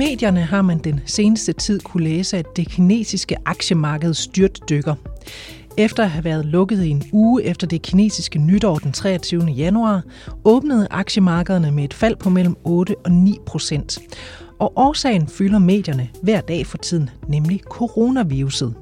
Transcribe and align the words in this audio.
medierne 0.00 0.40
har 0.40 0.62
man 0.62 0.78
den 0.78 1.00
seneste 1.06 1.52
tid 1.52 1.80
kunne 1.80 2.04
læse, 2.04 2.38
at 2.38 2.56
det 2.56 2.68
kinesiske 2.68 3.36
aktiemarked 3.46 4.14
styrt 4.14 4.60
dykker. 4.70 4.94
Efter 5.76 6.04
at 6.04 6.10
have 6.10 6.24
været 6.24 6.46
lukket 6.46 6.84
i 6.84 6.88
en 6.88 7.02
uge 7.12 7.44
efter 7.44 7.66
det 7.66 7.82
kinesiske 7.82 8.38
nytår 8.38 8.78
den 8.78 8.92
23. 8.92 9.44
januar, 9.44 10.02
åbnede 10.44 10.88
aktiemarkederne 10.90 11.70
med 11.70 11.84
et 11.84 11.94
fald 11.94 12.16
på 12.16 12.30
mellem 12.30 12.56
8 12.64 12.96
og 13.04 13.12
9 13.12 13.38
procent. 13.46 13.98
Og 14.58 14.72
årsagen 14.76 15.28
fylder 15.28 15.58
medierne 15.58 16.08
hver 16.22 16.40
dag 16.40 16.66
for 16.66 16.78
tiden, 16.78 17.10
nemlig 17.28 17.60
coronaviruset. 17.60 18.74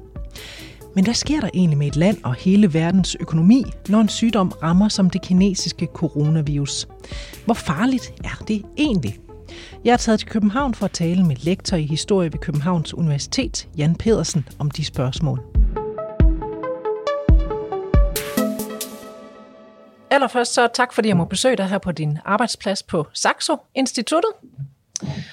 Men 0.95 1.03
hvad 1.03 1.13
sker 1.13 1.39
der 1.39 1.49
egentlig 1.53 1.77
med 1.77 1.87
et 1.87 1.95
land 1.95 2.17
og 2.23 2.35
hele 2.35 2.73
verdens 2.73 3.17
økonomi, 3.19 3.63
når 3.89 4.01
en 4.01 4.09
sygdom 4.09 4.53
rammer 4.63 4.87
som 4.87 5.09
det 5.09 5.21
kinesiske 5.21 5.87
coronavirus? 5.93 6.87
Hvor 7.45 7.53
farligt 7.53 8.13
er 8.23 8.43
det 8.47 8.63
egentlig? 8.77 9.19
Jeg 9.85 9.93
er 9.93 9.97
taget 9.97 10.19
til 10.19 10.29
København 10.29 10.73
for 10.73 10.85
at 10.85 10.91
tale 10.91 11.23
med 11.23 11.35
lektor 11.35 11.77
i 11.77 11.85
historie 11.85 12.33
ved 12.33 12.39
Københavns 12.39 12.93
Universitet, 12.93 13.67
Jan 13.77 13.95
Pedersen, 13.95 14.47
om 14.59 14.71
de 14.71 14.85
spørgsmål. 14.85 15.41
Allerførst 20.11 20.53
så 20.53 20.67
tak, 20.73 20.93
fordi 20.93 21.07
jeg 21.07 21.17
må 21.17 21.25
besøge 21.25 21.55
dig 21.55 21.67
her 21.67 21.77
på 21.77 21.91
din 21.91 22.17
arbejdsplads 22.25 22.83
på 22.83 23.07
Saxo 23.13 23.57
Instituttet. 23.75 24.31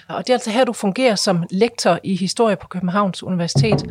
Og 0.08 0.26
det 0.26 0.30
er 0.30 0.34
altså 0.34 0.50
her, 0.50 0.64
du 0.64 0.72
fungerer 0.72 1.14
som 1.14 1.44
lektor 1.50 1.98
i 2.02 2.16
historie 2.16 2.56
på 2.56 2.68
Københavns 2.68 3.22
Universitet. 3.22 3.82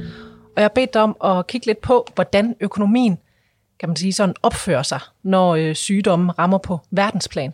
Og 0.56 0.62
jeg 0.62 0.64
har 0.64 0.70
bedt 0.76 0.94
dig 0.94 1.02
om 1.02 1.16
at 1.24 1.48
kigge 1.48 1.68
lidt 1.68 1.82
på, 1.82 2.08
hvordan 2.16 2.56
økonomien 2.60 3.18
kan 3.80 3.90
man 3.90 3.96
sige, 3.96 4.14
sådan 4.14 4.36
opfører 4.44 4.84
sig, 4.84 5.00
når 5.24 5.56
øh, 5.56 5.76
sygdommen 5.76 6.40
rammer 6.40 6.58
på 6.58 6.80
verdensplan. 6.92 7.54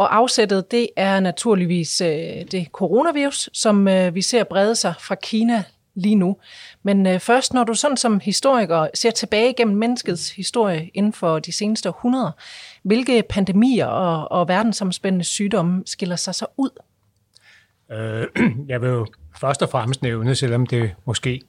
Og 0.00 0.16
afsættet, 0.16 0.70
det 0.70 0.88
er 0.96 1.20
naturligvis 1.20 2.00
øh, 2.00 2.08
det 2.52 2.68
coronavirus, 2.72 3.50
som 3.52 3.88
øh, 3.88 4.14
vi 4.14 4.22
ser 4.22 4.44
brede 4.44 4.76
sig 4.76 4.94
fra 5.00 5.14
Kina 5.14 5.64
lige 5.94 6.14
nu. 6.14 6.36
Men 6.82 7.06
øh, 7.06 7.20
først, 7.20 7.54
når 7.54 7.64
du 7.64 7.74
sådan 7.74 7.96
som 7.96 8.20
historiker 8.20 8.86
ser 8.94 9.10
tilbage 9.10 9.54
gennem 9.54 9.76
menneskets 9.76 10.30
historie 10.30 10.90
inden 10.94 11.12
for 11.12 11.38
de 11.38 11.52
seneste 11.52 11.88
århundreder, 11.88 12.30
hvilke 12.82 13.22
pandemier 13.28 13.86
og, 13.86 14.32
og 14.32 14.48
verdensomspændende 14.48 15.24
sygdomme 15.24 15.82
skiller 15.86 16.16
sig 16.16 16.34
så 16.34 16.46
ud? 16.56 16.70
Øh, 17.92 18.26
jeg 18.68 18.82
vil 18.82 18.88
jo 18.88 19.06
først 19.40 19.62
og 19.62 19.68
fremmest 19.68 20.02
nævne, 20.02 20.34
selvom 20.34 20.66
det 20.66 20.90
måske 21.04 21.40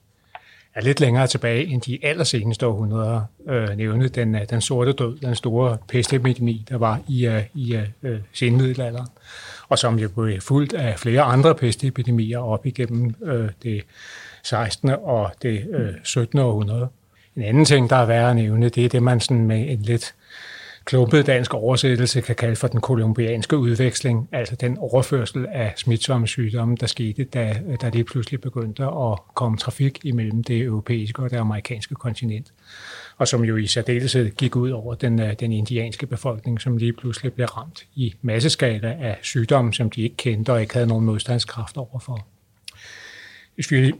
er 0.74 0.80
lidt 0.80 1.00
længere 1.00 1.26
tilbage 1.26 1.66
end 1.66 1.82
de 1.82 1.98
allerseneste 2.02 2.66
århundreder, 2.66 3.20
øh, 3.48 3.68
nævne 3.76 4.08
den, 4.08 4.34
øh, 4.34 4.40
den 4.50 4.60
sorte 4.60 4.92
død, 4.92 5.18
den 5.18 5.34
store 5.34 5.78
pestepidemi, 5.88 6.64
der 6.68 6.78
var 6.78 7.00
i, 7.08 7.28
uh, 7.28 7.34
i 7.54 7.76
uh, 8.02 8.10
senmiddelalderen, 8.32 9.08
og 9.68 9.78
som 9.78 9.98
jo 9.98 10.08
blev 10.08 10.40
fuldt 10.40 10.72
af 10.72 10.98
flere 10.98 11.22
andre 11.22 11.54
pestepidemier 11.54 12.38
op 12.38 12.66
igennem 12.66 13.14
øh, 13.22 13.48
det 13.62 13.82
16. 14.42 14.90
og 14.90 15.32
det 15.42 15.66
øh, 15.70 15.94
17. 16.04 16.38
århundrede. 16.38 16.88
En 17.36 17.42
anden 17.42 17.64
ting, 17.64 17.90
der 17.90 17.96
er 17.96 18.06
værd 18.06 18.30
at 18.30 18.36
nævne, 18.36 18.68
det 18.68 18.84
er 18.84 18.88
det, 18.88 19.02
man 19.02 19.20
sådan 19.20 19.46
med 19.46 19.68
en 19.68 19.82
lidt 19.82 20.14
klumpet 20.84 21.26
dansk 21.26 21.54
oversættelse 21.54 22.20
kan 22.20 22.36
kalde 22.36 22.56
for 22.56 22.68
den 22.68 22.80
kolumbianske 22.80 23.56
udveksling, 23.56 24.28
altså 24.32 24.56
den 24.56 24.78
overførsel 24.78 25.46
af 25.52 25.72
smitsomme 25.76 26.28
sygdomme, 26.28 26.76
der 26.76 26.86
skete, 26.86 27.24
da, 27.24 27.56
da 27.82 27.90
det 27.90 28.06
pludselig 28.06 28.40
begyndte 28.40 28.84
at 28.84 29.18
komme 29.34 29.58
trafik 29.58 29.98
imellem 30.04 30.44
det 30.44 30.62
europæiske 30.62 31.22
og 31.22 31.30
det 31.30 31.36
amerikanske 31.36 31.94
kontinent, 31.94 32.52
og 33.18 33.28
som 33.28 33.44
jo 33.44 33.56
i 33.56 33.66
særdeleshed 33.66 34.30
gik 34.30 34.56
ud 34.56 34.70
over 34.70 34.94
den, 34.94 35.20
øh, 35.20 35.34
den 35.40 35.52
indianske 35.52 36.06
befolkning, 36.06 36.60
som 36.60 36.76
lige 36.76 36.92
pludselig 36.92 37.32
blev 37.32 37.46
ramt 37.46 37.86
i 37.94 38.14
masseskala 38.22 38.96
af 39.00 39.18
sygdomme, 39.22 39.74
som 39.74 39.90
de 39.90 40.02
ikke 40.02 40.16
kendte 40.16 40.52
og 40.52 40.60
ikke 40.60 40.74
havde 40.74 40.86
nogen 40.86 41.04
modstandskraft 41.04 41.76
overfor. 41.76 42.26
Hvis 43.54 43.70
vi 43.70 43.92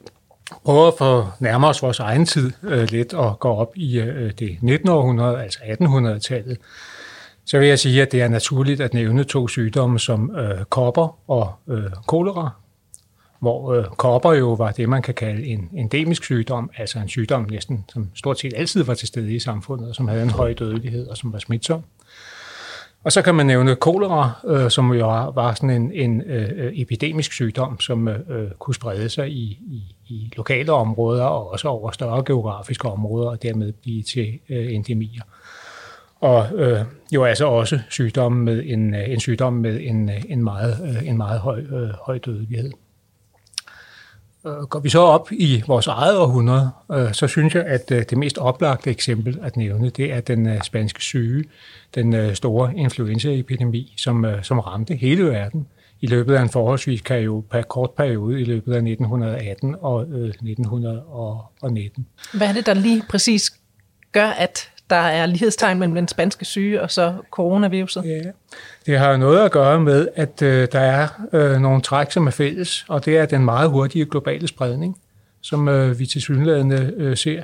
prøver 0.65 0.89
at 0.89 0.95
få 0.99 1.27
nærmere 1.41 1.71
os 1.71 1.83
vores 1.83 1.99
egen 1.99 2.27
tid 2.27 2.53
øh, 2.63 2.91
lidt 2.91 3.15
og 3.15 3.39
gå 3.39 3.49
op 3.49 3.73
i 3.77 4.01
øh, 4.01 4.33
det 4.39 4.59
19. 4.61 4.89
århundrede, 4.89 5.43
altså 5.43 5.59
1800-tallet, 5.59 6.59
så 7.45 7.59
vil 7.59 7.69
jeg 7.69 7.79
sige, 7.79 8.03
at 8.03 8.13
det 8.13 8.23
er 8.23 8.29
naturligt 8.29 8.81
at 8.81 8.95
nævne 8.95 9.25
to 9.25 9.49
sygdomme 9.49 9.99
som 9.99 10.37
øh, 10.37 10.65
kopper 10.65 11.31
og 11.31 11.53
øh, 11.69 11.91
kolera, 12.07 12.51
hvor 13.41 13.73
øh, 13.73 13.85
kopper 13.85 14.33
jo 14.33 14.53
var 14.53 14.71
det, 14.71 14.89
man 14.89 15.03
kan 15.03 15.15
kalde 15.15 15.45
en 15.45 15.71
endemisk 15.73 16.25
sygdom, 16.25 16.71
altså 16.77 16.99
en 16.99 17.09
sygdom 17.09 17.47
næsten, 17.51 17.85
som 17.93 18.11
stort 18.15 18.41
set 18.41 18.53
altid 18.57 18.83
var 18.83 18.95
til 18.95 19.09
stede 19.09 19.35
i 19.35 19.39
samfundet, 19.39 19.89
og 19.89 19.95
som 19.95 20.09
havde 20.09 20.23
en 20.23 20.31
høj 20.31 20.53
dødelighed 20.53 21.07
og 21.07 21.17
som 21.17 21.33
var 21.33 21.39
smitsom. 21.39 21.85
Og 23.05 23.13
så 23.13 23.23
kan 23.23 23.35
man 23.35 23.47
nævne 23.47 23.77
kolera, 23.77 24.31
øh, 24.47 24.71
som 24.71 24.93
jo 24.93 25.31
var 25.31 25.55
sådan 25.55 25.71
en, 25.71 25.93
en 25.93 26.23
øh, 26.23 26.73
epidemisk 26.75 27.33
sygdom, 27.33 27.81
som 27.81 28.09
øh, 28.09 28.51
kunne 28.59 28.75
sprede 28.75 29.09
sig 29.09 29.29
i, 29.29 29.59
i, 29.63 29.97
i 30.09 30.33
lokale 30.37 30.73
områder 30.73 31.25
og 31.25 31.51
også 31.51 31.69
over 31.69 31.91
større 31.91 32.25
geografiske 32.27 32.89
områder 32.89 33.31
og 33.31 33.43
dermed 33.43 33.73
blive 33.73 34.03
til 34.03 34.39
øh, 34.49 34.75
endemier. 34.75 35.23
Og 36.21 36.47
øh, 36.55 36.81
jo 37.15 37.25
altså 37.25 37.47
også 37.47 37.79
sygdom 37.91 38.33
med 38.33 38.63
en, 38.67 38.95
øh, 38.95 39.11
en 39.11 39.21
sygdom 39.21 39.53
med 39.53 39.81
en, 39.81 40.09
øh, 40.09 40.23
en, 40.29 40.45
meget, 40.45 40.77
øh, 40.85 41.09
en 41.09 41.17
meget 41.17 41.41
høj, 41.41 41.61
øh, 41.61 41.89
høj 42.07 42.19
dødelighed. 42.19 42.71
Øh, 44.47 44.53
går 44.53 44.81
vi 44.81 44.89
så 44.89 45.01
op 45.01 45.33
i 45.33 45.63
vores 45.67 45.87
eget 45.87 46.19
århundrede, 46.19 46.71
øh, 46.93 47.15
så 47.15 47.27
synes 47.27 47.55
jeg, 47.55 47.65
at 47.65 47.91
øh, 47.93 48.05
det 48.11 48.19
mest 48.19 48.39
oplagte 48.39 48.91
eksempel 48.91 49.39
at 49.43 49.57
nævne, 49.57 49.91
det 49.91 50.13
er 50.13 50.21
den 50.21 50.63
spanske 50.63 51.01
syge, 51.01 51.45
den 51.95 52.35
store 52.35 52.77
influenzaepidemi, 52.77 53.95
som, 53.97 54.27
som 54.43 54.59
ramte 54.59 54.95
hele 54.95 55.25
verden 55.25 55.67
i 56.01 56.07
løbet 56.07 56.35
af 56.35 56.43
en 56.43 56.49
forholdsvis 56.49 57.03
periode, 57.03 57.43
per 57.43 57.63
kort 57.63 57.91
periode 57.91 58.41
i 58.41 58.45
løbet 58.45 58.73
af 58.73 58.77
1918 58.77 59.77
og 59.81 60.01
1919. 60.01 62.07
Hvad 62.35 62.49
er 62.49 62.53
det, 62.53 62.67
der 62.67 62.75
lige 62.75 63.03
præcis 63.09 63.53
gør, 64.13 64.27
at 64.27 64.69
der 64.93 64.99
er 64.99 65.27
lighedstegn 65.27 65.79
mellem 65.79 65.95
den 65.95 66.09
spanske 66.09 66.45
syge 66.45 66.83
og 66.83 66.91
så 66.91 67.15
coronaviruset? 67.31 68.05
Ja, 68.05 68.21
det 68.87 68.99
har 68.99 69.17
noget 69.17 69.45
at 69.45 69.53
gøre 69.53 69.81
med, 69.81 70.09
at 70.15 70.43
øh, 70.43 70.69
der 70.73 70.81
er 70.81 71.09
øh, 71.33 71.61
nogle 71.61 71.81
træk, 71.81 72.11
som 72.11 72.27
er 72.27 72.31
fælles, 72.31 72.85
og 72.89 73.05
det 73.05 73.19
er 73.19 73.27
den 73.27 73.45
meget 73.45 73.71
hurtige 73.71 74.07
globale 74.07 74.49
spredning, 74.49 74.99
som 75.41 75.69
øh, 75.69 75.99
vi 75.99 76.07
til 76.07 76.21
synlædende 76.21 76.95
øh, 76.97 77.17
ser. 77.17 77.43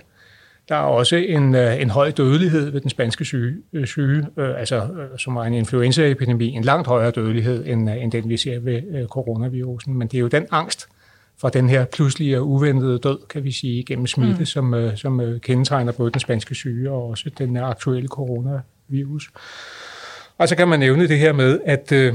Der 0.69 0.75
er 0.75 0.81
også 0.81 1.17
en, 1.17 1.55
øh, 1.55 1.81
en 1.83 1.91
høj 1.91 2.11
dødelighed 2.11 2.71
ved 2.71 2.81
den 2.81 2.91
spanske 2.91 3.25
syge, 3.25 3.57
øh, 3.73 3.87
syge 3.87 4.27
øh, 4.37 4.61
altså 4.61 4.77
øh, 4.77 5.19
som 5.19 5.37
er 5.37 5.43
en 5.43 5.55
influenzaepidemi, 5.55 6.49
en 6.49 6.65
langt 6.65 6.87
højere 6.87 7.11
dødelighed 7.11 7.67
end, 7.67 7.91
øh, 7.91 8.03
end 8.03 8.13
den, 8.13 8.29
vi 8.29 8.37
ser 8.37 8.61
ved 8.61 8.83
øh, 8.95 9.07
coronavirusen. 9.07 9.95
Men 9.95 10.09
det 10.09 10.17
er 10.17 10.21
jo 10.21 10.29
den 10.29 10.47
angst, 10.51 10.89
fra 11.41 11.49
den 11.49 11.69
her 11.69 11.85
pludselige 11.85 12.39
og 12.39 12.49
uventede 12.49 12.99
død, 12.99 13.19
kan 13.31 13.45
vi 13.45 13.53
sige, 13.53 13.85
gennem 13.85 14.07
smitte, 14.07 14.39
mm. 14.39 14.47
som, 14.47 14.75
øh, 14.75 14.97
som 14.97 15.21
øh, 15.21 15.41
kendetegner 15.41 15.93
både 15.93 16.11
den 16.11 16.21
spanske 16.21 16.55
syge 16.55 16.91
og 16.91 17.09
også 17.09 17.31
den 17.39 17.57
aktuelle 17.57 18.09
coronavirus. 18.09 19.31
Og 20.39 20.49
så 20.49 20.57
kan 20.57 20.69
man 20.69 20.81
nævne 20.81 21.09
det 21.09 21.19
her 21.19 21.33
med, 21.33 21.61
at 21.65 21.93
øh, 21.93 22.15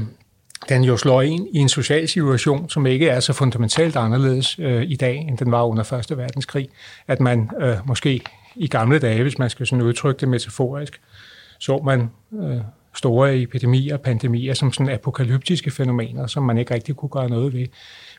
den 0.68 0.84
jo 0.84 0.96
slår 0.96 1.22
ind 1.22 1.48
i 1.52 1.58
en 1.58 1.68
social 1.68 2.08
situation, 2.08 2.68
som 2.68 2.86
ikke 2.86 3.08
er 3.08 3.20
så 3.20 3.32
fundamentalt 3.32 3.96
anderledes 3.96 4.58
øh, 4.58 4.82
i 4.82 4.96
dag, 4.96 5.16
end 5.16 5.38
den 5.38 5.52
var 5.52 5.64
under 5.64 5.92
1. 6.10 6.18
verdenskrig. 6.18 6.68
At 7.06 7.20
man 7.20 7.50
øh, 7.60 7.76
måske 7.84 8.20
i 8.56 8.66
gamle 8.66 8.98
dage, 8.98 9.22
hvis 9.22 9.38
man 9.38 9.50
skal 9.50 9.66
sådan 9.66 9.82
udtrykke 9.82 10.20
det 10.20 10.28
metaforisk, 10.28 11.00
så 11.58 11.82
man 11.84 12.10
øh, 12.42 12.60
store 12.94 13.36
epidemier, 13.36 13.96
pandemier 13.96 14.54
som 14.54 14.72
sådan 14.72 14.92
apokalyptiske 14.92 15.70
fænomener, 15.70 16.26
som 16.26 16.42
man 16.42 16.58
ikke 16.58 16.74
rigtig 16.74 16.96
kunne 16.96 17.08
gøre 17.08 17.28
noget 17.28 17.52
ved. 17.52 17.66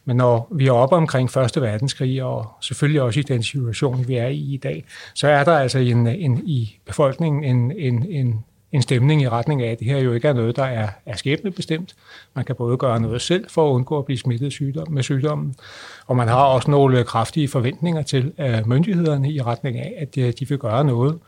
Men 0.06 0.18
når 0.18 0.48
vi 0.52 0.68
er 0.68 0.72
oppe 0.72 0.96
omkring 0.96 1.32
Første 1.32 1.62
Verdenskrig, 1.62 2.24
og 2.24 2.48
selvfølgelig 2.62 3.02
også 3.02 3.20
i 3.20 3.24
den 3.24 3.44
situation, 3.44 4.08
vi 4.08 4.16
er 4.16 4.28
i 4.28 4.54
i 4.54 4.58
dag, 4.58 4.86
så 5.14 5.28
er 5.28 5.44
der 5.44 5.58
altså 5.58 5.80
en, 5.80 6.08
en, 6.08 6.42
i 6.46 6.78
befolkningen 6.86 7.44
en, 7.44 7.72
en, 7.72 8.06
en, 8.10 8.46
en 8.72 8.82
stemning 8.82 9.22
i 9.22 9.30
retning 9.30 9.62
af, 9.64 9.72
at 9.72 9.80
det 9.80 9.88
her 9.88 9.98
jo 9.98 10.14
ikke 10.14 10.28
er 10.28 10.34
noget, 10.34 10.56
der 10.56 10.64
er, 10.64 10.90
er 11.06 11.16
skæbnebestemt. 11.16 11.96
Man 12.34 12.46
kan 12.46 12.56
både 12.56 12.78
gøre 12.78 13.00
noget 13.00 13.22
selv 13.22 13.50
for 13.50 13.70
at 13.70 13.74
undgå 13.74 13.98
at 13.98 14.06
blive 14.06 14.18
smittet 14.18 14.52
sygdom, 14.52 14.92
med 14.92 15.04
sygdommen, 15.04 15.56
og 16.08 16.16
man 16.16 16.28
har 16.28 16.44
også 16.46 16.72
nogle 16.72 17.04
kraftige 17.04 17.48
forventninger 17.48 18.02
til 18.02 18.34
uh, 18.40 18.70
myndighederne 18.70 19.32
i 19.32 19.42
retning 19.42 19.78
af, 19.80 19.94
at 19.98 20.16
de, 20.16 20.32
de 20.32 20.50
vil 20.50 20.58
gøre 20.58 20.84
noget, 20.84 21.20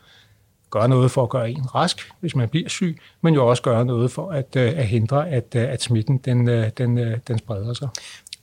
gøre 0.70 0.88
noget 0.88 1.10
for 1.10 1.22
at 1.22 1.28
gøre 1.28 1.50
en 1.50 1.74
rask, 1.74 2.10
hvis 2.20 2.36
man 2.36 2.48
bliver 2.48 2.68
syg, 2.68 2.98
men 3.20 3.34
jo 3.34 3.46
også 3.46 3.62
gøre 3.62 3.84
noget 3.84 4.10
for 4.10 4.30
at, 4.30 4.56
uh, 4.56 4.62
at 4.62 4.86
hindre, 4.86 5.28
at, 5.28 5.54
uh, 5.56 5.62
at 5.62 5.82
smitten 5.82 6.18
den, 6.18 6.48
uh, 6.48 6.64
den, 6.78 6.98
uh, 6.98 7.12
den 7.28 7.38
spreder 7.38 7.74
sig. 7.74 7.88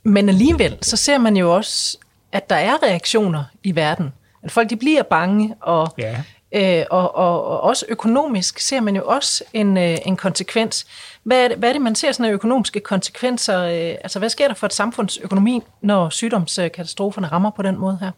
Men 0.06 0.30
alligevel, 0.30 0.78
så 0.82 0.98
ser 0.98 1.18
man 1.18 1.38
jo 1.38 1.56
også, 1.56 1.98
at 2.32 2.50
der 2.50 2.56
er 2.56 2.84
reaktioner 2.84 3.44
i 3.64 3.76
verden. 3.76 4.14
At 4.44 4.52
folk 4.52 4.70
de 4.70 4.76
bliver 4.76 5.04
bange, 5.04 5.56
og, 5.62 5.94
ja. 5.98 6.24
øh, 6.52 6.86
og, 6.90 7.16
og, 7.16 7.46
og 7.46 7.62
også 7.62 7.86
økonomisk 7.90 8.60
ser 8.60 8.82
man 8.82 8.96
jo 8.96 9.04
også 9.06 9.44
en, 9.54 9.78
øh, 9.78 9.98
en 10.06 10.18
konsekvens. 10.18 10.86
Hvad 11.24 11.44
er, 11.44 11.48
det, 11.48 11.58
hvad 11.58 11.70
er 11.70 11.74
det, 11.74 11.82
man 11.82 11.96
ser 11.96 12.12
sådan 12.12 12.32
økonomiske 12.32 12.80
konsekvenser? 12.80 13.64
Øh, 13.64 13.96
altså, 14.04 14.20
hvad 14.20 14.30
sker 14.30 14.48
der 14.48 14.56
for 14.56 14.66
et 14.66 14.74
samfundsøkonomi, 14.74 15.62
når 15.82 16.10
sygdomskatastroferne 16.10 17.28
rammer 17.28 17.52
på 17.56 17.62
den 17.62 17.78
måde 17.78 17.98
her? 18.02 18.12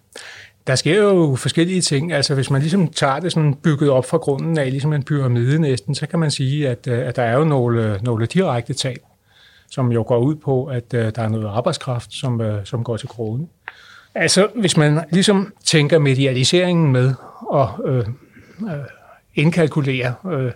Der 0.67 0.75
sker 0.75 0.95
jo 0.95 1.35
forskellige 1.35 1.81
ting. 1.81 2.13
Altså 2.13 2.35
hvis 2.35 2.49
man 2.49 2.61
ligesom 2.61 2.87
tager 2.87 3.19
det 3.19 3.31
sådan 3.31 3.53
bygget 3.53 3.89
op 3.89 4.05
fra 4.05 4.17
grunden 4.17 4.57
af, 4.57 4.71
ligesom 4.71 4.93
en 4.93 5.03
pyramide 5.03 5.59
næsten, 5.59 5.95
så 5.95 6.07
kan 6.07 6.19
man 6.19 6.31
sige, 6.31 6.69
at, 6.69 6.87
øh, 6.87 7.07
at 7.07 7.15
der 7.15 7.23
er 7.23 7.37
jo 7.37 7.43
nogle, 7.43 7.99
nogle 8.03 8.25
direkte 8.25 8.73
tab 8.73 8.97
som 9.71 9.91
jo 9.91 10.03
går 10.07 10.17
ud 10.17 10.35
på, 10.35 10.65
at 10.65 10.93
øh, 10.93 11.11
der 11.15 11.21
er 11.21 11.29
noget 11.29 11.47
arbejdskraft, 11.47 12.13
som, 12.13 12.41
øh, 12.41 12.65
som 12.65 12.83
går 12.83 12.97
til 12.97 13.09
krogen. 13.09 13.49
Altså, 14.15 14.47
hvis 14.55 14.77
man 14.77 14.99
ligesom 15.11 15.53
tænker 15.65 15.99
medialiseringen 15.99 16.91
med 16.91 17.13
og 17.47 17.69
øh, 17.85 18.05
øh, 18.61 18.73
indkalkulere 19.35 20.13
øh, 20.31 20.51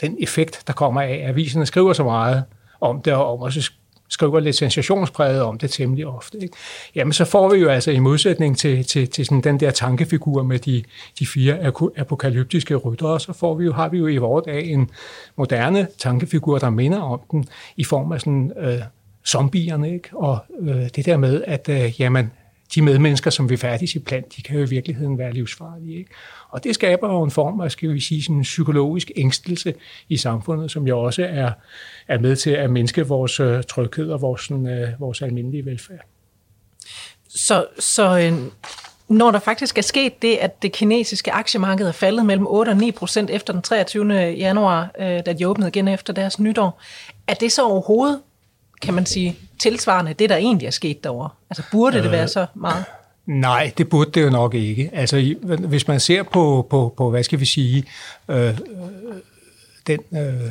den 0.00 0.16
effekt, 0.20 0.62
der 0.66 0.72
kommer 0.72 1.00
af, 1.00 1.12
at 1.12 1.28
aviserne 1.28 1.66
skriver 1.66 1.92
så 1.92 2.04
meget 2.04 2.44
om 2.80 3.02
det, 3.02 3.12
og 3.12 3.42
også 3.42 3.72
skriver 4.12 4.40
lidt 4.40 4.56
sensationspræget 4.56 5.42
om 5.42 5.58
det 5.58 5.70
temmelig 5.70 6.06
ofte, 6.06 6.38
ikke? 6.42 6.56
jamen 6.94 7.12
så 7.12 7.24
får 7.24 7.48
vi 7.48 7.58
jo 7.58 7.68
altså 7.68 7.90
i 7.90 7.98
modsætning 7.98 8.58
til, 8.58 8.84
til, 8.84 9.08
til 9.08 9.26
sådan 9.26 9.40
den 9.40 9.60
der 9.60 9.70
tankefigur 9.70 10.42
med 10.42 10.58
de, 10.58 10.82
de 11.18 11.26
fire 11.26 11.58
apokalyptiske 11.96 12.76
ryttere, 12.76 13.20
så 13.20 13.32
får 13.32 13.54
vi 13.54 13.64
jo, 13.64 13.72
har 13.72 13.88
vi 13.88 13.98
jo 13.98 14.06
i 14.06 14.16
vores 14.16 14.44
dag 14.44 14.66
en 14.66 14.90
moderne 15.36 15.88
tankefigur, 15.98 16.58
der 16.58 16.70
minder 16.70 17.00
om 17.00 17.20
den 17.30 17.44
i 17.76 17.84
form 17.84 18.12
af 18.12 18.20
sådan 18.20 18.52
øh, 18.58 18.80
zombierne, 19.26 19.94
ikke? 19.94 20.08
og 20.12 20.38
øh, 20.60 20.88
det 20.96 21.06
der 21.06 21.16
med, 21.16 21.44
at 21.46 21.68
øh, 21.68 22.00
jamen, 22.00 22.30
de 22.74 22.82
medmennesker, 22.82 23.30
som 23.30 23.50
vi 23.50 23.56
færdes 23.56 23.94
i 23.94 23.98
plant, 23.98 24.36
de 24.36 24.42
kan 24.42 24.56
jo 24.56 24.64
i 24.64 24.68
virkeligheden 24.68 25.18
være 25.18 25.32
livsfarlige. 25.32 25.98
Ikke? 25.98 26.10
Og 26.48 26.64
det 26.64 26.74
skaber 26.74 27.12
jo 27.12 27.22
en 27.22 27.30
form 27.30 27.60
af, 27.60 27.70
skal 27.70 27.94
vi 27.94 28.00
sige, 28.00 28.22
sådan 28.22 28.36
en 28.36 28.42
psykologisk 28.42 29.10
ængstelse 29.16 29.74
i 30.08 30.16
samfundet, 30.16 30.70
som 30.70 30.86
jo 30.86 31.00
også 31.00 31.24
er, 31.24 31.50
er 32.08 32.18
med 32.18 32.36
til 32.36 32.50
at 32.50 32.70
mindske 32.70 33.06
vores 33.06 33.40
øh, 33.40 33.62
tryghed 33.62 34.10
og 34.10 34.20
vores, 34.20 34.40
sådan, 34.40 34.66
øh, 34.66 34.88
vores 35.00 35.22
almindelige 35.22 35.64
velfærd. 35.64 36.00
Så, 37.28 37.66
så 37.78 38.18
øh, 38.18 38.38
når 39.08 39.30
der 39.30 39.38
faktisk 39.38 39.78
er 39.78 39.82
sket 39.82 40.22
det, 40.22 40.36
at 40.36 40.62
det 40.62 40.72
kinesiske 40.72 41.32
aktiemarked 41.32 41.86
er 41.86 41.92
faldet 41.92 42.26
mellem 42.26 42.46
8 42.46 42.70
og 42.70 42.76
9 42.76 42.90
procent 42.90 43.30
efter 43.30 43.52
den 43.52 43.62
23. 43.62 44.14
januar, 44.14 44.90
øh, 44.98 45.06
da 45.26 45.32
de 45.32 45.48
åbnede 45.48 45.68
igen 45.68 45.88
efter 45.88 46.12
deres 46.12 46.38
nytår, 46.38 46.80
er 47.26 47.34
det 47.34 47.52
så 47.52 47.64
overhovedet, 47.64 48.20
kan 48.82 48.94
man 48.94 49.06
sige, 49.06 49.36
tilsvarende 49.62 50.12
det, 50.12 50.30
der 50.30 50.36
egentlig 50.36 50.66
er 50.66 50.70
sket 50.70 51.04
derovre? 51.04 51.28
Altså 51.50 51.62
burde 51.72 52.02
det 52.02 52.10
være 52.10 52.28
så 52.28 52.46
meget? 52.54 52.84
Nej, 53.26 53.72
det 53.78 53.88
burde 53.88 54.10
det 54.10 54.22
jo 54.22 54.30
nok 54.30 54.54
ikke. 54.54 54.90
Altså, 54.92 55.34
hvis 55.42 55.88
man 55.88 56.00
ser 56.00 56.22
på, 56.22 56.66
på, 56.70 56.94
på 56.96 57.10
hvad 57.10 57.22
skal 57.22 57.40
vi 57.40 57.44
sige, 57.44 57.84
øh, 58.28 58.48
øh, 58.48 58.54
den, 59.86 59.98
øh, 60.12 60.50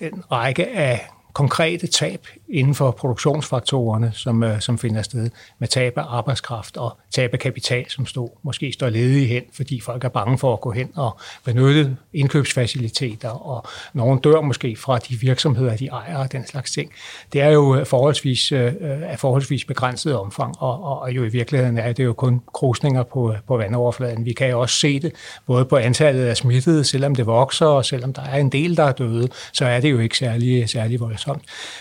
den 0.00 0.22
række 0.32 0.68
af 0.68 1.08
konkrete 1.32 1.86
tab 1.86 2.26
inden 2.48 2.74
for 2.74 2.90
produktionsfaktorerne, 2.90 4.12
som, 4.14 4.42
øh, 4.42 4.60
som 4.60 4.78
finder 4.78 5.02
sted 5.02 5.30
med 5.58 5.68
tab 5.68 5.98
af 5.98 6.04
arbejdskraft 6.08 6.76
og 6.76 6.96
tab 7.14 7.30
af 7.32 7.38
kapital, 7.38 7.90
som 7.90 8.06
stod, 8.06 8.28
måske 8.42 8.72
står 8.72 8.88
ledige 8.88 9.26
hen, 9.26 9.42
fordi 9.52 9.80
folk 9.80 10.04
er 10.04 10.08
bange 10.08 10.38
for 10.38 10.52
at 10.52 10.60
gå 10.60 10.70
hen 10.70 10.90
og 10.94 11.18
benytte 11.44 11.96
indkøbsfaciliteter, 12.12 13.28
og 13.28 13.64
nogen 13.94 14.18
dør 14.18 14.40
måske 14.40 14.76
fra 14.76 14.98
de 14.98 15.14
virksomheder, 15.20 15.76
de 15.76 15.86
ejer 15.86 16.16
og 16.16 16.32
den 16.32 16.46
slags 16.46 16.70
ting. 16.70 16.92
Det 17.32 17.40
er 17.40 17.50
jo 17.50 17.76
øh, 17.76 17.86
forholdsvis, 17.86 18.52
øh, 18.52 18.72
er 18.80 19.16
forholdsvis 19.16 19.64
begrænset 19.64 20.16
omfang, 20.16 20.54
og, 20.58 20.84
og, 20.84 21.00
og 21.00 21.12
jo 21.12 21.24
i 21.24 21.28
virkeligheden 21.28 21.78
er 21.78 21.92
det 21.92 22.04
jo 22.04 22.12
kun 22.12 22.40
krusninger 22.54 23.02
på, 23.02 23.34
på 23.46 23.56
vandoverfladen. 23.56 24.24
Vi 24.24 24.32
kan 24.32 24.50
jo 24.50 24.60
også 24.60 24.76
se 24.76 25.00
det 25.00 25.12
både 25.46 25.64
på 25.64 25.76
antallet 25.76 26.26
af 26.26 26.36
smittede, 26.36 26.84
selvom 26.84 27.14
det 27.14 27.26
vokser, 27.26 27.66
og 27.66 27.84
selvom 27.84 28.12
der 28.12 28.22
er 28.22 28.38
en 28.38 28.48
del, 28.48 28.76
der 28.76 28.84
er 28.84 28.92
døde, 28.92 29.28
så 29.52 29.64
er 29.64 29.80
det 29.80 29.90
jo 29.90 29.98
ikke 29.98 30.18
særlig, 30.18 30.68
særlig 30.68 31.00
voldsomt. 31.00 31.19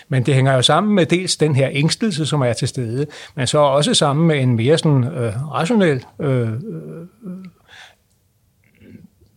Men 0.09 0.25
det 0.25 0.33
hænger 0.33 0.53
jo 0.53 0.61
sammen 0.61 0.95
med 0.95 1.05
dels 1.05 1.37
den 1.37 1.55
her 1.55 1.69
ængstelse, 1.71 2.25
som 2.25 2.41
er 2.41 2.53
til 2.53 2.67
stede, 2.67 3.05
men 3.35 3.47
så 3.47 3.57
også 3.57 3.93
sammen 3.93 4.27
med 4.27 4.39
en 4.39 4.55
mere 4.55 4.77
sådan, 4.77 5.03
øh, 5.03 5.51
rationel 5.51 6.05
øh, 6.19 6.47
øh, 6.49 6.53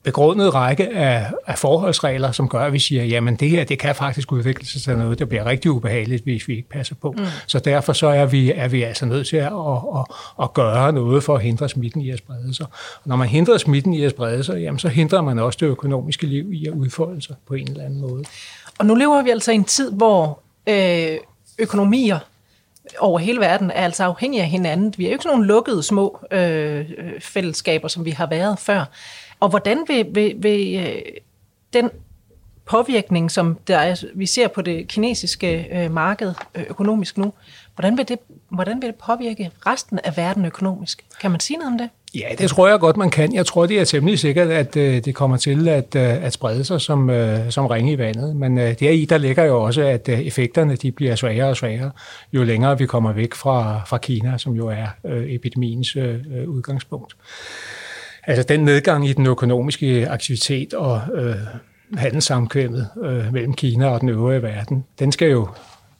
begrundet 0.02 0.54
række 0.54 0.96
af, 0.96 1.32
af 1.46 1.58
forholdsregler, 1.58 2.32
som 2.32 2.48
gør, 2.48 2.60
at 2.60 2.72
vi 2.72 2.78
siger, 2.78 3.04
jamen 3.04 3.36
det 3.36 3.50
her, 3.50 3.64
det 3.64 3.78
kan 3.78 3.94
faktisk 3.94 4.32
udvikle 4.32 4.66
sig 4.66 4.82
til 4.82 4.98
noget, 4.98 5.18
der 5.18 5.24
bliver 5.24 5.46
rigtig 5.46 5.70
ubehageligt, 5.70 6.22
hvis 6.22 6.48
vi 6.48 6.56
ikke 6.56 6.68
passer 6.68 6.94
på. 6.94 7.14
Mm. 7.18 7.24
Så 7.46 7.58
derfor 7.58 7.92
så 7.92 8.06
er 8.06 8.26
vi, 8.26 8.52
er 8.52 8.68
vi 8.68 8.82
altså 8.82 9.06
nødt 9.06 9.26
til 9.26 9.36
at, 9.36 9.46
at, 9.46 9.78
at, 9.98 10.04
at 10.42 10.52
gøre 10.52 10.92
noget 10.92 11.24
for 11.24 11.34
at 11.34 11.42
hindre 11.42 11.68
smitten 11.68 12.00
i 12.00 12.10
at 12.10 12.18
sprede 12.18 12.54
sig. 12.54 12.66
Og 12.94 13.02
når 13.04 13.16
man 13.16 13.28
hindrer 13.28 13.58
smitten 13.58 13.94
i 13.94 14.04
at 14.04 14.10
sprede 14.10 14.44
sig, 14.44 14.60
jamen 14.60 14.78
så 14.78 14.88
hindrer 14.88 15.22
man 15.22 15.38
også 15.38 15.58
det 15.60 15.66
økonomiske 15.66 16.26
liv 16.26 16.52
i 16.52 16.66
at 16.66 16.72
udfolde 16.72 17.22
sig 17.22 17.36
på 17.46 17.54
en 17.54 17.68
eller 17.70 17.84
anden 17.84 18.00
måde. 18.00 18.24
Og 18.82 18.86
nu 18.86 18.94
lever 18.94 19.22
vi 19.22 19.30
altså 19.30 19.52
i 19.52 19.54
en 19.54 19.64
tid, 19.64 19.92
hvor 19.92 20.40
øh, 20.66 21.18
økonomier 21.58 22.18
over 22.98 23.18
hele 23.18 23.40
verden 23.40 23.70
er 23.70 23.84
altså 23.84 24.04
afhængige 24.04 24.42
af 24.42 24.48
hinanden. 24.48 24.94
Vi 24.96 25.04
er 25.04 25.08
jo 25.08 25.12
ikke 25.12 25.22
sådan 25.22 25.36
nogle 25.36 25.48
lukkede 25.48 25.82
små 25.82 26.18
øh, 26.30 26.78
øh 26.98 27.20
fællesskaber, 27.20 27.88
som 27.88 28.04
vi 28.04 28.10
har 28.10 28.26
været 28.26 28.58
før. 28.58 28.84
Og 29.40 29.48
hvordan 29.48 29.84
vil, 29.88 30.06
vil, 30.10 30.34
vil 30.38 30.76
øh, 30.76 31.02
den 31.72 31.90
påvirkning, 32.64 33.30
som 33.30 33.58
der 33.68 33.78
er, 33.78 34.04
vi 34.14 34.26
ser 34.26 34.48
på 34.48 34.62
det 34.62 34.88
kinesiske 34.88 35.68
øh, 35.72 35.92
marked 35.92 36.34
øh, 36.54 36.64
økonomisk 36.70 37.18
nu, 37.18 37.32
hvordan 37.74 37.98
vil, 37.98 38.08
det, 38.08 38.18
hvordan 38.50 38.82
vil 38.82 38.86
det 38.86 38.94
påvirke 38.94 39.50
resten 39.66 39.98
af 40.04 40.16
verden 40.16 40.44
økonomisk? 40.44 41.04
Kan 41.20 41.30
man 41.30 41.40
sige 41.40 41.56
noget 41.56 41.72
om 41.72 41.78
det? 41.78 41.88
Ja, 42.14 42.28
det 42.38 42.50
tror 42.50 42.68
jeg 42.68 42.80
godt, 42.80 42.96
man 42.96 43.10
kan. 43.10 43.34
Jeg 43.34 43.46
tror, 43.46 43.66
det 43.66 43.80
er 43.80 43.84
temmelig 43.84 44.18
sikkert, 44.18 44.48
at 44.48 44.76
øh, 44.76 45.04
det 45.04 45.14
kommer 45.14 45.36
til 45.36 45.68
at, 45.68 45.96
øh, 45.96 46.24
at 46.24 46.32
sprede 46.32 46.64
sig 46.64 46.80
som, 46.80 47.10
øh, 47.10 47.50
som 47.50 47.66
ringe 47.66 47.92
i 47.92 47.98
vandet. 47.98 48.36
Men 48.36 48.58
øh, 48.58 48.74
deri, 48.80 49.04
der 49.04 49.18
ligger 49.18 49.44
jo 49.44 49.62
også, 49.62 49.82
at 49.82 50.08
øh, 50.08 50.20
effekterne 50.20 50.76
de 50.76 50.92
bliver 50.92 51.14
svagere 51.14 51.48
og 51.48 51.56
svagere, 51.56 51.90
jo 52.32 52.42
længere 52.42 52.78
vi 52.78 52.86
kommer 52.86 53.12
væk 53.12 53.34
fra, 53.34 53.80
fra 53.86 53.98
Kina, 53.98 54.38
som 54.38 54.52
jo 54.52 54.68
er 54.68 54.86
øh, 55.06 55.32
epidemiens 55.32 55.96
øh, 55.96 56.14
øh 56.14 56.48
udgangspunkt. 56.48 57.16
Altså 58.26 58.42
den 58.42 58.60
nedgang 58.60 59.08
i 59.08 59.12
den 59.12 59.26
økonomiske 59.26 60.08
aktivitet 60.08 60.74
og 60.74 61.00
øh, 61.14 61.34
handelssamkvemmet 61.96 62.88
øh, 63.02 63.32
mellem 63.32 63.54
Kina 63.54 63.88
og 63.88 64.00
den 64.00 64.08
øvrige 64.08 64.42
verden, 64.42 64.84
den 64.98 65.12
skal 65.12 65.30
jo 65.30 65.48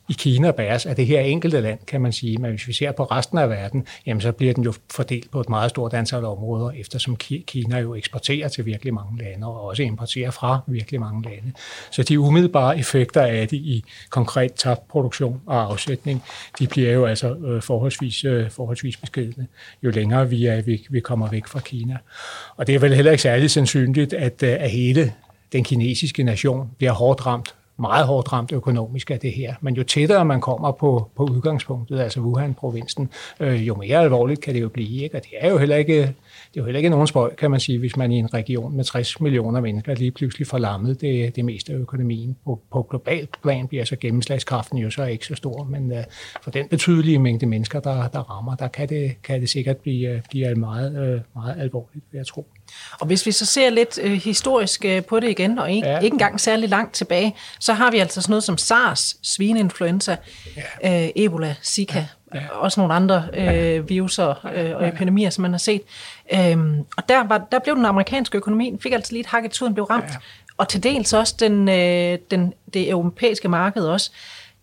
i 0.08 0.14
Kina 0.18 0.50
bæres 0.50 0.86
af 0.86 0.96
det 0.96 1.06
her 1.06 1.20
enkelte 1.20 1.60
land, 1.60 1.78
kan 1.86 2.00
man 2.00 2.12
sige. 2.12 2.38
Men 2.38 2.50
hvis 2.50 2.68
vi 2.68 2.72
ser 2.72 2.92
på 2.92 3.04
resten 3.04 3.38
af 3.38 3.50
verden, 3.50 3.86
jamen 4.06 4.20
så 4.20 4.32
bliver 4.32 4.54
den 4.54 4.64
jo 4.64 4.72
fordelt 4.90 5.30
på 5.30 5.40
et 5.40 5.48
meget 5.48 5.70
stort 5.70 5.94
antal 5.94 6.24
områder, 6.24 6.70
eftersom 6.70 7.16
Kina 7.16 7.78
jo 7.78 7.94
eksporterer 7.94 8.48
til 8.48 8.66
virkelig 8.66 8.94
mange 8.94 9.22
lande, 9.22 9.46
og 9.46 9.64
også 9.64 9.82
importerer 9.82 10.30
fra 10.30 10.60
virkelig 10.66 11.00
mange 11.00 11.22
lande. 11.22 11.52
Så 11.90 12.02
de 12.02 12.20
umiddelbare 12.20 12.78
effekter 12.78 13.22
af 13.22 13.48
det 13.48 13.56
i 13.56 13.84
konkret 14.10 14.52
tabt 14.54 14.88
produktion 14.88 15.40
og 15.46 15.62
afsætning, 15.62 16.22
de 16.58 16.66
bliver 16.66 16.92
jo 16.92 17.06
altså 17.06 17.34
øh, 17.34 17.62
forholdsvis, 17.62 18.24
øh, 18.24 18.50
forholdsvis 18.50 18.96
beskedende, 18.96 19.46
jo 19.82 19.90
længere 19.90 20.28
vi, 20.28 20.46
er, 20.46 20.62
vi, 20.62 20.86
vi 20.90 21.00
kommer 21.00 21.28
væk 21.28 21.46
fra 21.46 21.60
Kina. 21.60 21.96
Og 22.56 22.66
det 22.66 22.74
er 22.74 22.78
vel 22.78 22.94
heller 22.94 23.12
ikke 23.12 23.22
særlig 23.22 23.50
sandsynligt, 23.50 24.12
at, 24.12 24.42
øh, 24.42 24.56
at 24.60 24.70
hele 24.70 25.12
den 25.52 25.64
kinesiske 25.64 26.22
nation 26.22 26.70
bliver 26.78 26.92
hårdt 26.92 27.26
ramt 27.26 27.54
meget 27.78 28.06
hårdt 28.06 28.32
ramt 28.32 28.52
økonomisk 28.52 29.10
af 29.10 29.18
det 29.20 29.32
her. 29.32 29.54
Men 29.60 29.74
jo 29.74 29.82
tættere 29.82 30.24
man 30.24 30.40
kommer 30.40 30.72
på, 30.72 31.10
på 31.16 31.24
udgangspunktet, 31.24 32.00
altså 32.00 32.20
Wuhan-provinsen, 32.20 33.10
øh, 33.40 33.68
jo 33.68 33.74
mere 33.74 33.98
alvorligt 33.98 34.40
kan 34.40 34.54
det 34.54 34.60
jo 34.60 34.68
blive. 34.68 35.02
Ikke? 35.02 35.16
Og 35.16 35.22
det 35.22 35.30
er 35.38 35.50
jo 35.50 35.58
heller 35.58 35.76
ikke, 35.76 35.98
det 35.98 36.56
er 36.56 36.60
jo 36.60 36.64
heller 36.64 36.78
ikke 36.78 36.90
nogen 36.90 37.06
spøj, 37.06 37.34
kan 37.34 37.50
man 37.50 37.60
sige, 37.60 37.78
hvis 37.78 37.96
man 37.96 38.12
i 38.12 38.18
en 38.18 38.34
region 38.34 38.76
med 38.76 38.84
60 38.84 39.20
millioner 39.20 39.60
mennesker 39.60 39.94
lige 39.94 40.10
pludselig 40.10 40.46
får 40.46 40.58
lammet 40.58 41.00
det, 41.00 41.36
det 41.36 41.44
meste 41.44 41.72
af 41.72 41.76
økonomien. 41.76 42.36
På, 42.44 42.60
på 42.72 42.86
globalt 42.90 43.42
plan 43.42 43.68
bliver 43.68 43.84
så 43.84 43.96
gennemslagskraften 43.96 44.78
jo 44.78 44.90
så 44.90 45.04
ikke 45.04 45.26
så 45.26 45.34
stor, 45.34 45.64
men 45.64 45.92
øh, 45.92 46.04
for 46.42 46.50
den 46.50 46.68
betydelige 46.68 47.18
mængde 47.18 47.46
mennesker, 47.46 47.80
der, 47.80 48.08
der 48.08 48.20
rammer, 48.20 48.54
der 48.54 48.68
kan 48.68 48.88
det, 48.88 49.22
kan 49.22 49.40
det 49.40 49.48
sikkert 49.48 49.76
blive, 49.76 50.08
øh, 50.08 50.22
blive 50.30 50.54
meget, 50.54 51.14
øh, 51.14 51.20
meget 51.34 51.60
alvorligt, 51.60 52.04
vil 52.10 52.18
jeg 52.18 52.26
tro. 52.26 52.46
Og 53.00 53.06
hvis 53.06 53.26
vi 53.26 53.32
så 53.32 53.46
ser 53.46 53.70
lidt 53.70 53.98
øh, 54.02 54.12
historisk 54.12 54.84
øh, 54.84 55.04
på 55.04 55.20
det 55.20 55.30
igen, 55.30 55.58
og 55.58 55.72
ikke, 55.72 55.88
ja. 55.88 55.98
ikke 55.98 56.14
engang 56.14 56.40
særlig 56.40 56.68
langt 56.68 56.94
tilbage, 56.94 57.36
så 57.60 57.72
har 57.72 57.90
vi 57.90 57.98
altså 57.98 58.22
sådan 58.22 58.32
noget 58.32 58.44
som 58.44 58.58
SARS, 58.58 59.16
svineinfluenza, 59.22 60.16
ja. 60.82 61.04
øh, 61.04 61.10
Ebola, 61.16 61.54
Zika, 61.64 61.98
ja. 61.98 62.06
Ja. 62.34 62.48
også 62.48 62.80
nogle 62.80 62.94
andre 62.94 63.24
øh, 63.34 63.88
viruser 63.88 64.46
øh, 64.54 64.76
og 64.76 64.88
epidemier, 64.88 65.30
som 65.30 65.42
man 65.42 65.50
har 65.50 65.58
set. 65.58 65.82
Øhm, 66.34 66.78
og 66.96 67.08
der, 67.08 67.24
var, 67.24 67.46
der 67.52 67.58
blev 67.58 67.76
den 67.76 67.84
amerikanske 67.84 68.36
økonomi, 68.38 68.70
den 68.70 68.80
fik 68.80 68.92
altså 68.92 69.12
lige 69.12 69.20
et 69.20 69.26
hak 69.26 69.44
i 69.44 69.48
tuden, 69.48 69.74
blev 69.74 69.84
ramt. 69.84 70.04
Ja. 70.04 70.16
Og 70.56 70.68
til 70.68 70.82
dels 70.82 71.12
også 71.12 71.34
den, 71.40 71.68
øh, 71.68 72.18
den, 72.30 72.54
det 72.74 72.90
europæiske 72.90 73.48
marked 73.48 73.82
også. 73.82 74.10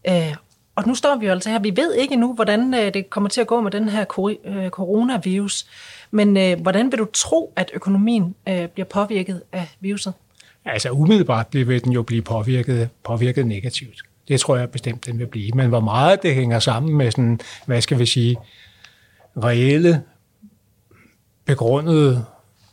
Øh, 0.07 0.35
og 0.79 0.87
nu 0.87 0.95
står 0.95 1.15
vi 1.15 1.25
jo 1.25 1.31
altså 1.31 1.49
her, 1.49 1.59
vi 1.59 1.73
ved 1.75 1.93
ikke 1.93 2.15
nu, 2.15 2.33
hvordan 2.33 2.73
øh, 2.73 2.93
det 2.93 3.09
kommer 3.09 3.29
til 3.29 3.41
at 3.41 3.47
gå 3.47 3.61
med 3.61 3.71
den 3.71 3.89
her 3.89 4.01
øh, 4.45 4.69
coronavirus. 4.69 5.65
Men 6.11 6.37
øh, 6.37 6.61
hvordan 6.61 6.91
vil 6.91 6.99
du 6.99 7.07
tro, 7.13 7.53
at 7.55 7.71
økonomien 7.73 8.35
øh, 8.49 8.67
bliver 8.67 8.85
påvirket 8.85 9.41
af 9.51 9.75
viruset? 9.79 10.13
Altså 10.65 10.89
umiddelbart 10.89 11.47
vil 11.51 11.83
den 11.83 11.91
jo 11.91 12.03
blive 12.03 12.21
påvirket, 12.21 12.89
påvirket 13.03 13.47
negativt. 13.47 14.01
Det 14.27 14.39
tror 14.39 14.57
jeg 14.57 14.69
bestemt, 14.69 15.05
den 15.05 15.19
vil 15.19 15.27
blive. 15.27 15.51
Men 15.51 15.69
hvor 15.69 15.79
meget 15.79 16.23
det 16.23 16.35
hænger 16.35 16.59
sammen 16.59 16.97
med 16.97 17.11
sådan, 17.11 17.39
hvad 17.65 17.81
skal 17.81 17.99
vi 17.99 18.05
sige, 18.05 18.37
reelle, 19.43 20.03
begrundede, 21.45 22.25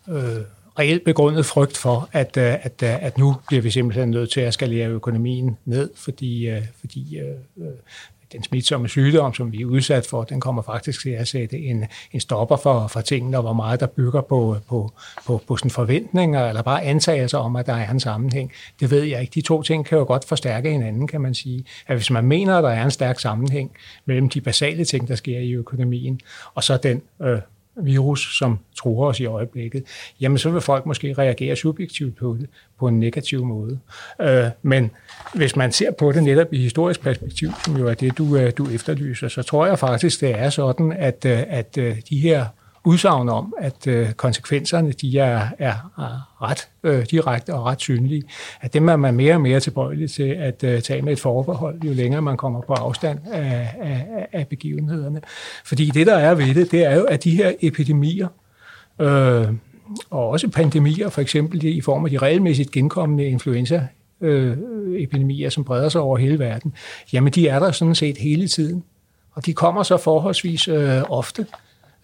øh, 0.09 0.41
reelt 0.79 1.05
begrundet 1.05 1.47
frygt 1.47 1.77
for, 1.77 2.09
at, 2.13 2.37
øh, 2.37 2.55
at, 2.65 2.83
øh, 2.83 3.05
at 3.05 3.19
nu 3.19 3.37
bliver 3.49 3.63
vi 3.63 3.71
simpelthen 3.71 4.11
nødt 4.11 4.31
til 4.31 4.41
at 4.41 4.55
skalere 4.55 4.89
økonomien 4.89 5.57
ned, 5.65 5.91
fordi, 5.97 6.49
øh, 6.49 6.63
fordi 6.81 7.19
øh, 7.19 7.67
den 8.33 8.43
smitsomme 8.43 8.89
sygdom, 8.89 9.35
som 9.35 9.53
vi 9.53 9.63
er 9.63 9.67
udsat 9.67 10.07
for, 10.07 10.25
den 10.25 10.41
kommer 10.41 10.63
faktisk 10.63 11.03
til 11.03 11.11
at 11.11 11.29
sætte 11.29 11.59
en, 11.59 11.85
en 12.13 12.21
stopper 12.21 12.57
for, 12.57 12.87
for 12.87 13.01
tingene, 13.01 13.37
og 13.37 13.43
hvor 13.43 13.53
meget 13.53 13.81
der 13.81 13.87
bygger 13.87 14.21
på, 14.21 14.57
på, 14.69 14.93
på, 15.27 15.43
på 15.49 15.57
sådan 15.57 15.71
forventninger, 15.71 16.49
eller 16.49 16.63
bare 16.63 16.83
antagelser 16.83 17.39
om, 17.39 17.57
at 17.57 17.67
der 17.67 17.75
er 17.75 17.91
en 17.91 18.01
sammenhæng. 18.01 18.53
Det 18.81 18.91
ved 18.91 19.03
jeg 19.03 19.21
ikke. 19.21 19.33
De 19.35 19.41
to 19.41 19.63
ting 19.63 19.87
kan 19.87 19.99
jo 19.99 20.05
godt 20.05 20.25
forstærke 20.25 20.71
hinanden, 20.71 21.07
kan 21.07 21.21
man 21.21 21.35
sige. 21.35 21.65
At 21.87 21.97
hvis 21.97 22.11
man 22.11 22.25
mener, 22.25 22.59
at 22.59 22.65
der 22.65 22.71
er 22.71 22.85
en 22.85 22.91
stærk 22.91 23.21
sammenhæng 23.21 23.71
mellem 24.05 24.29
de 24.29 24.41
basale 24.41 24.85
ting, 24.85 25.09
der 25.09 25.15
sker 25.15 25.39
i 25.39 25.53
økonomien, 25.53 26.21
og 26.55 26.65
så 26.65 26.77
den 26.77 27.03
øh, 27.23 27.39
virus, 27.77 28.39
som 28.39 28.59
truer 28.77 29.09
os 29.09 29.21
i 29.21 29.27
øjeblikket, 29.27 29.85
jamen 30.21 30.39
så 30.39 30.51
vil 30.51 30.61
folk 30.61 30.87
måske 30.87 31.13
reagere 31.13 31.57
subjektivt 31.57 32.17
på 32.17 32.37
det 32.41 32.49
på 32.79 32.89
en 32.89 33.01
negativ 33.01 33.45
måde. 33.45 33.79
Øh, 34.21 34.45
men 34.63 34.91
hvis 35.35 35.57
man 35.57 35.73
ser 35.73 35.91
på 35.91 36.13
det 36.13 36.23
netop 36.23 36.53
i 36.53 36.59
historisk 36.59 37.01
perspektiv, 37.01 37.51
som 37.65 37.77
jo 37.77 37.89
er 37.89 37.95
det, 37.95 38.19
du, 38.19 38.37
øh, 38.37 38.53
du 38.59 38.69
efterlyser, 38.69 39.29
så 39.29 39.43
tror 39.43 39.67
jeg 39.67 39.79
faktisk, 39.79 40.21
det 40.21 40.39
er 40.39 40.51
sådan, 40.51 40.93
at, 40.93 41.25
øh, 41.27 41.43
at 41.49 41.79
øh, 41.79 41.97
de 42.11 42.19
her 42.19 42.47
udsagn 42.87 43.29
om, 43.29 43.55
at 43.59 43.87
øh, 43.87 44.13
konsekvenserne 44.13 44.93
de 44.93 45.19
er, 45.19 45.49
er, 45.59 45.75
er 45.99 46.43
ret 46.43 46.69
øh, 46.83 47.07
direkte 47.11 47.55
og 47.55 47.65
ret 47.65 47.81
synlige, 47.81 48.23
at 48.61 48.75
dem 48.75 48.89
er 48.89 48.97
man 48.97 49.15
mere 49.15 49.35
og 49.35 49.41
mere 49.41 49.61
tilbøjelig 49.61 50.11
til 50.11 50.23
at 50.23 50.65
øh, 50.65 50.83
tage 50.83 51.03
med 51.03 51.13
et 51.13 51.21
forbehold, 51.21 51.83
jo 51.83 51.93
længere 51.93 52.23
man 52.23 52.37
kommer 52.37 52.61
på 52.61 52.73
afstand 52.73 53.19
af, 53.33 53.75
af, 53.81 54.29
af 54.33 54.47
begivenhederne. 54.47 55.21
Fordi 55.65 55.87
det, 55.87 56.07
der 56.07 56.15
er 56.15 56.35
ved 56.35 56.55
det, 56.55 56.71
det 56.71 56.85
er 56.85 56.97
jo, 56.97 57.05
at 57.05 57.25
de 57.25 57.31
her 57.31 57.53
epidemier, 57.61 58.29
øh, 59.01 59.49
og 60.11 60.29
også 60.29 60.49
pandemier, 60.49 61.09
for 61.09 61.21
eksempel 61.21 61.65
i 61.65 61.81
form 61.81 62.05
af 62.05 62.11
de 62.11 62.19
regelmæssigt 62.19 62.71
genkommende 62.71 63.25
influenza, 63.25 63.87
øh, 64.21 64.57
epidemier, 64.97 65.51
som 65.51 65.65
breder 65.65 65.89
sig 65.89 66.01
over 66.01 66.19
hele 66.19 66.39
verden, 66.39 66.75
jamen 67.13 67.33
de 67.33 67.49
er 67.49 67.59
der 67.59 67.71
sådan 67.71 67.95
set 67.95 68.19
hele 68.19 68.49
tiden. 68.49 68.85
Og 69.33 69.47
de 69.47 69.55
kommer 69.55 69.83
så 69.83 69.97
forholdsvis 69.97 70.69
øh, 70.69 71.03
ofte. 71.09 71.47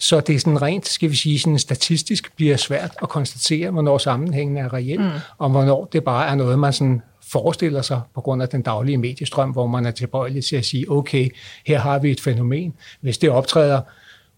Så 0.03 0.21
det 0.21 0.35
er 0.35 0.39
sådan 0.39 0.63
rent, 0.63 0.89
skal 0.89 1.11
vi 1.11 1.17
sige, 1.17 1.39
sådan 1.39 1.59
statistisk 1.59 2.37
bliver 2.37 2.57
svært 2.57 2.97
at 3.03 3.09
konstatere, 3.09 3.71
hvornår 3.71 3.99
sammenhængen 3.99 4.57
er 4.57 4.75
reel, 4.75 5.01
mm. 5.01 5.11
og 5.39 5.51
hvornår 5.51 5.85
det 5.85 6.05
bare 6.05 6.29
er 6.29 6.35
noget, 6.35 6.59
man 6.59 6.73
sådan 6.73 7.03
forestiller 7.33 7.83
sig 7.83 8.01
på 8.15 8.21
grund 8.21 8.43
af 8.43 8.49
den 8.49 8.63
daglige 8.63 8.99
mediestrøm, 8.99 9.51
hvor 9.51 9.67
man 9.67 9.87
er 9.87 9.91
tilbøjelig 9.91 10.45
til 10.45 10.57
at 10.57 10.65
sige, 10.65 10.91
okay, 10.91 11.29
her 11.67 11.79
har 11.79 11.99
vi 11.99 12.11
et 12.11 12.21
fænomen. 12.21 12.75
Hvis 13.01 13.19
det 13.19 13.31
optræder 13.31 13.81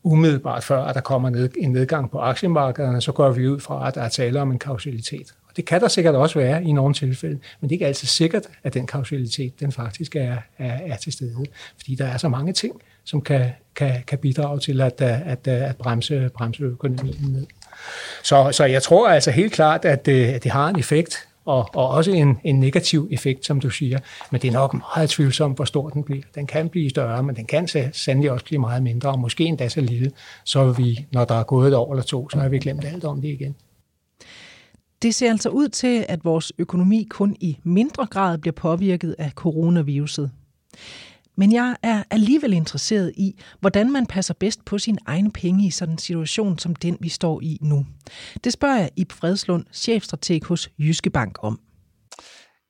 umiddelbart 0.02 0.64
før, 0.64 0.84
at 0.84 0.94
der 0.94 1.00
kommer 1.00 1.48
en 1.58 1.72
nedgang 1.72 2.10
på 2.10 2.18
aktiemarkederne, 2.18 3.00
så 3.00 3.12
går 3.12 3.30
vi 3.30 3.48
ud 3.48 3.60
fra, 3.60 3.88
at 3.88 3.94
der 3.94 4.02
er 4.02 4.08
tale 4.08 4.40
om 4.40 4.50
en 4.50 4.58
kausalitet. 4.58 5.34
Og 5.48 5.56
det 5.56 5.64
kan 5.64 5.80
der 5.80 5.88
sikkert 5.88 6.14
også 6.14 6.38
være 6.38 6.64
i 6.64 6.72
nogle 6.72 6.94
tilfælde, 6.94 7.38
men 7.60 7.70
det 7.70 7.74
er 7.74 7.76
ikke 7.76 7.86
altid 7.86 8.08
sikkert, 8.08 8.42
at 8.64 8.74
den 8.74 8.86
kausalitet 8.86 9.60
den 9.60 9.72
faktisk 9.72 10.16
er, 10.16 10.36
er, 10.58 10.78
er 10.92 10.96
til 10.96 11.12
stede, 11.12 11.44
fordi 11.76 11.94
der 11.94 12.06
er 12.06 12.16
så 12.16 12.28
mange 12.28 12.52
ting, 12.52 12.80
som 13.04 13.20
kan, 13.20 13.50
kan, 13.74 14.02
kan 14.06 14.18
bidrage 14.18 14.60
til 14.60 14.80
at, 14.80 15.00
at, 15.02 15.48
at 15.48 15.76
bremse, 15.76 16.30
bremse 16.34 16.62
økonomien 16.62 17.32
ned. 17.32 17.46
Så, 18.22 18.52
så 18.52 18.64
jeg 18.64 18.82
tror 18.82 19.08
altså 19.08 19.30
helt 19.30 19.52
klart, 19.52 19.84
at 19.84 20.06
det, 20.06 20.24
at 20.26 20.44
det 20.44 20.52
har 20.52 20.68
en 20.68 20.78
effekt, 20.78 21.28
og, 21.44 21.68
og 21.74 21.88
også 21.88 22.10
en, 22.10 22.38
en 22.44 22.60
negativ 22.60 23.08
effekt, 23.10 23.46
som 23.46 23.60
du 23.60 23.70
siger. 23.70 23.98
Men 24.30 24.40
det 24.40 24.48
er 24.48 24.52
nok 24.52 24.74
meget 24.74 25.10
tvivlsomt, 25.10 25.56
hvor 25.56 25.64
stor 25.64 25.88
den 25.88 26.04
bliver. 26.04 26.22
Den 26.34 26.46
kan 26.46 26.68
blive 26.68 26.90
større, 26.90 27.22
men 27.22 27.36
den 27.36 27.46
kan 27.46 27.68
sandelig 27.92 28.30
også 28.30 28.44
blive 28.44 28.60
meget 28.60 28.82
mindre, 28.82 29.10
og 29.10 29.18
måske 29.18 29.44
endda 29.44 29.68
så 29.68 29.80
lille, 29.80 30.12
så 30.44 30.72
vi, 30.72 31.06
når 31.12 31.24
der 31.24 31.34
er 31.34 31.42
gået 31.44 31.68
et 31.68 31.74
år 31.74 31.92
eller 31.92 32.04
to, 32.04 32.28
så 32.28 32.38
har 32.38 32.48
vi 32.48 32.58
glemt 32.58 32.84
alt 32.84 33.04
om 33.04 33.20
det 33.20 33.28
igen. 33.28 33.54
Det 35.02 35.14
ser 35.14 35.30
altså 35.30 35.48
ud 35.48 35.68
til, 35.68 36.06
at 36.08 36.24
vores 36.24 36.52
økonomi 36.58 37.06
kun 37.10 37.36
i 37.40 37.58
mindre 37.62 38.06
grad 38.06 38.38
bliver 38.38 38.52
påvirket 38.52 39.16
af 39.18 39.30
coronaviruset. 39.30 40.30
Men 41.36 41.52
jeg 41.52 41.76
er 41.82 42.02
alligevel 42.10 42.52
interesseret 42.52 43.12
i, 43.16 43.34
hvordan 43.60 43.92
man 43.92 44.06
passer 44.06 44.34
bedst 44.34 44.64
på 44.64 44.78
sine 44.78 44.98
egne 45.06 45.32
penge 45.32 45.66
i 45.66 45.70
sådan 45.70 45.94
en 45.94 45.98
situation 45.98 46.58
som 46.58 46.74
den, 46.74 46.98
vi 47.00 47.08
står 47.08 47.40
i 47.40 47.58
nu. 47.60 47.86
Det 48.44 48.52
spørger 48.52 48.76
jeg 48.76 48.90
Ib 48.96 49.12
Fredslund, 49.12 49.64
chefstrateg 49.72 50.40
hos 50.44 50.70
Jyske 50.78 51.10
Bank 51.10 51.38
om. 51.42 51.60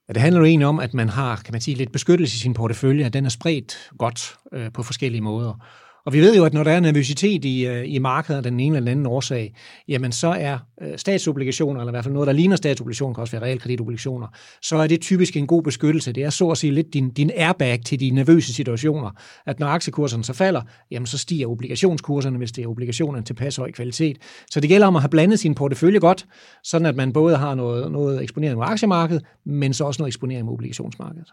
Ja, 0.09 0.13
det 0.13 0.23
handler 0.23 0.41
jo 0.41 0.47
egentlig 0.47 0.67
om, 0.67 0.81
at 0.81 0.95
man 0.95 1.09
har 1.09 1.37
kan 1.37 1.53
man 1.53 1.61
sige, 1.61 1.77
lidt 1.77 1.93
beskyttelse 1.93 2.37
i 2.37 2.39
sin 2.39 2.55
portefølje, 2.55 3.05
at 3.05 3.13
den 3.13 3.25
er 3.25 3.29
spredt 3.29 3.91
godt 3.99 4.35
øh, 4.53 4.73
på 4.73 4.83
forskellige 4.83 5.21
måder. 5.21 5.67
Og 6.07 6.13
vi 6.13 6.21
ved 6.21 6.37
jo, 6.37 6.45
at 6.45 6.55
når 6.55 6.65
der 6.65 6.71
er 6.71 6.81
nervøsitet 6.81 7.45
i, 7.45 7.67
øh, 7.67 7.85
i 7.87 7.99
markedet 7.99 8.37
af 8.37 8.43
den 8.43 8.61
ene 8.61 8.77
eller 8.77 8.91
anden 8.91 9.07
årsag, 9.07 9.55
jamen 9.89 10.13
så 10.13 10.29
er 10.29 10.59
øh, 10.83 10.99
statsobligationer, 10.99 11.81
eller 11.81 11.91
i 11.91 11.95
hvert 11.95 12.05
fald 12.05 12.15
noget, 12.15 12.27
der 12.27 12.33
ligner 12.33 12.57
statsobligationer, 12.57 13.15
kan 13.15 13.21
også 13.21 13.37
være 13.37 13.47
realkreditobligationer, 13.47 14.27
så 14.63 14.77
er 14.77 14.87
det 14.87 15.01
typisk 15.01 15.37
en 15.37 15.47
god 15.47 15.63
beskyttelse. 15.63 16.13
Det 16.13 16.23
er 16.23 16.31
så 16.31 16.51
at 16.51 16.59
sige 16.59 16.71
lidt 16.71 16.95
din, 16.95 17.11
din 17.11 17.31
airbag 17.37 17.81
til 17.87 18.01
de 18.01 18.11
nervøse 18.11 18.55
situationer, 18.55 19.11
at 19.47 19.61
når 19.61 19.67
aktiekurserne 19.67 20.25
så 20.25 20.33
falder, 20.33 20.63
jamen 20.91 21.07
så 21.07 21.19
stiger 21.19 21.47
obligationskurserne, 21.47 22.39
hvis 22.39 22.53
det 22.53 22.65
er 22.65 22.69
obligationerne 22.69 23.25
til 23.25 23.35
pas 23.35 23.57
høj 23.57 23.73
kvalitet. 23.73 24.19
Så 24.51 24.61
det 24.61 24.69
gælder 24.69 24.87
om 24.87 24.97
at 24.97 25.03
have 25.03 25.11
blandet 25.11 25.39
sin 25.39 25.55
portefølje 25.55 25.99
godt, 25.99 26.27
sådan 26.65 26.87
at 26.87 26.97
man 26.97 27.13
både 27.13 27.37
har 27.37 27.55
noget, 27.55 27.93
noget 27.93 28.23
eksponering 28.23 28.57
mod 28.57 28.67
aktiemarkedet, 28.67 29.25
men 29.47 29.75
så 29.75 29.85
også 29.85 30.03
noget 30.03 30.11
eksponering 30.11 30.47
mod 30.47 30.53
obligationsmarkedet 30.53 31.29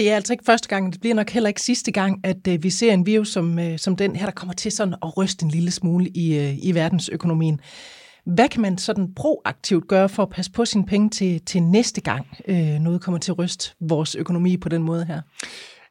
det 0.00 0.10
er 0.10 0.16
altså 0.16 0.32
ikke 0.32 0.44
første 0.44 0.68
gang, 0.68 0.92
det 0.92 1.00
bliver 1.00 1.14
nok 1.14 1.30
heller 1.30 1.48
ikke 1.48 1.62
sidste 1.62 1.92
gang, 1.92 2.20
at 2.24 2.48
øh, 2.48 2.62
vi 2.62 2.70
ser 2.70 2.92
en 2.92 3.06
virus 3.06 3.28
som, 3.28 3.58
øh, 3.58 3.78
som 3.78 3.96
den 3.96 4.16
her, 4.16 4.26
der 4.26 4.32
kommer 4.32 4.54
til 4.54 4.72
sådan 4.72 4.94
at 5.02 5.16
ryste 5.16 5.44
en 5.44 5.50
lille 5.50 5.70
smule 5.70 6.08
i, 6.08 6.38
øh, 6.38 6.58
i 6.62 6.74
verdensøkonomien. 6.74 7.60
Hvad 8.26 8.48
kan 8.48 8.62
man 8.62 8.78
sådan 8.78 9.14
proaktivt 9.14 9.88
gøre 9.88 10.08
for 10.08 10.22
at 10.22 10.30
passe 10.30 10.52
på 10.52 10.64
sine 10.64 10.86
penge 10.86 11.10
til, 11.10 11.40
til 11.40 11.62
næste 11.62 12.00
gang, 12.00 12.26
øh, 12.48 12.56
noget 12.56 13.00
kommer 13.00 13.18
til 13.18 13.32
at 13.32 13.38
ryste 13.38 13.74
vores 13.80 14.14
økonomi 14.14 14.56
på 14.56 14.68
den 14.68 14.82
måde 14.82 15.04
her? 15.04 15.20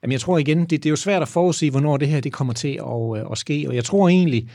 Jamen 0.03 0.12
jeg 0.12 0.22
tror 0.22 0.38
igen, 0.38 0.60
det, 0.60 0.70
det 0.72 0.86
er 0.86 0.89
jo 0.89 0.96
svært 0.96 1.22
at 1.22 1.27
forudse, 1.27 1.70
hvornår 1.70 1.98
det 1.98 2.08
her 2.08 2.20
det 2.20 2.34
kommer 2.34 2.53
til 2.53 2.79
at, 2.79 3.20
øh, 3.20 3.32
at 3.32 3.38
ske, 3.38 3.65
og 3.68 3.75
jeg 3.75 3.84
tror 3.84 4.10
egentlig, 4.10 4.50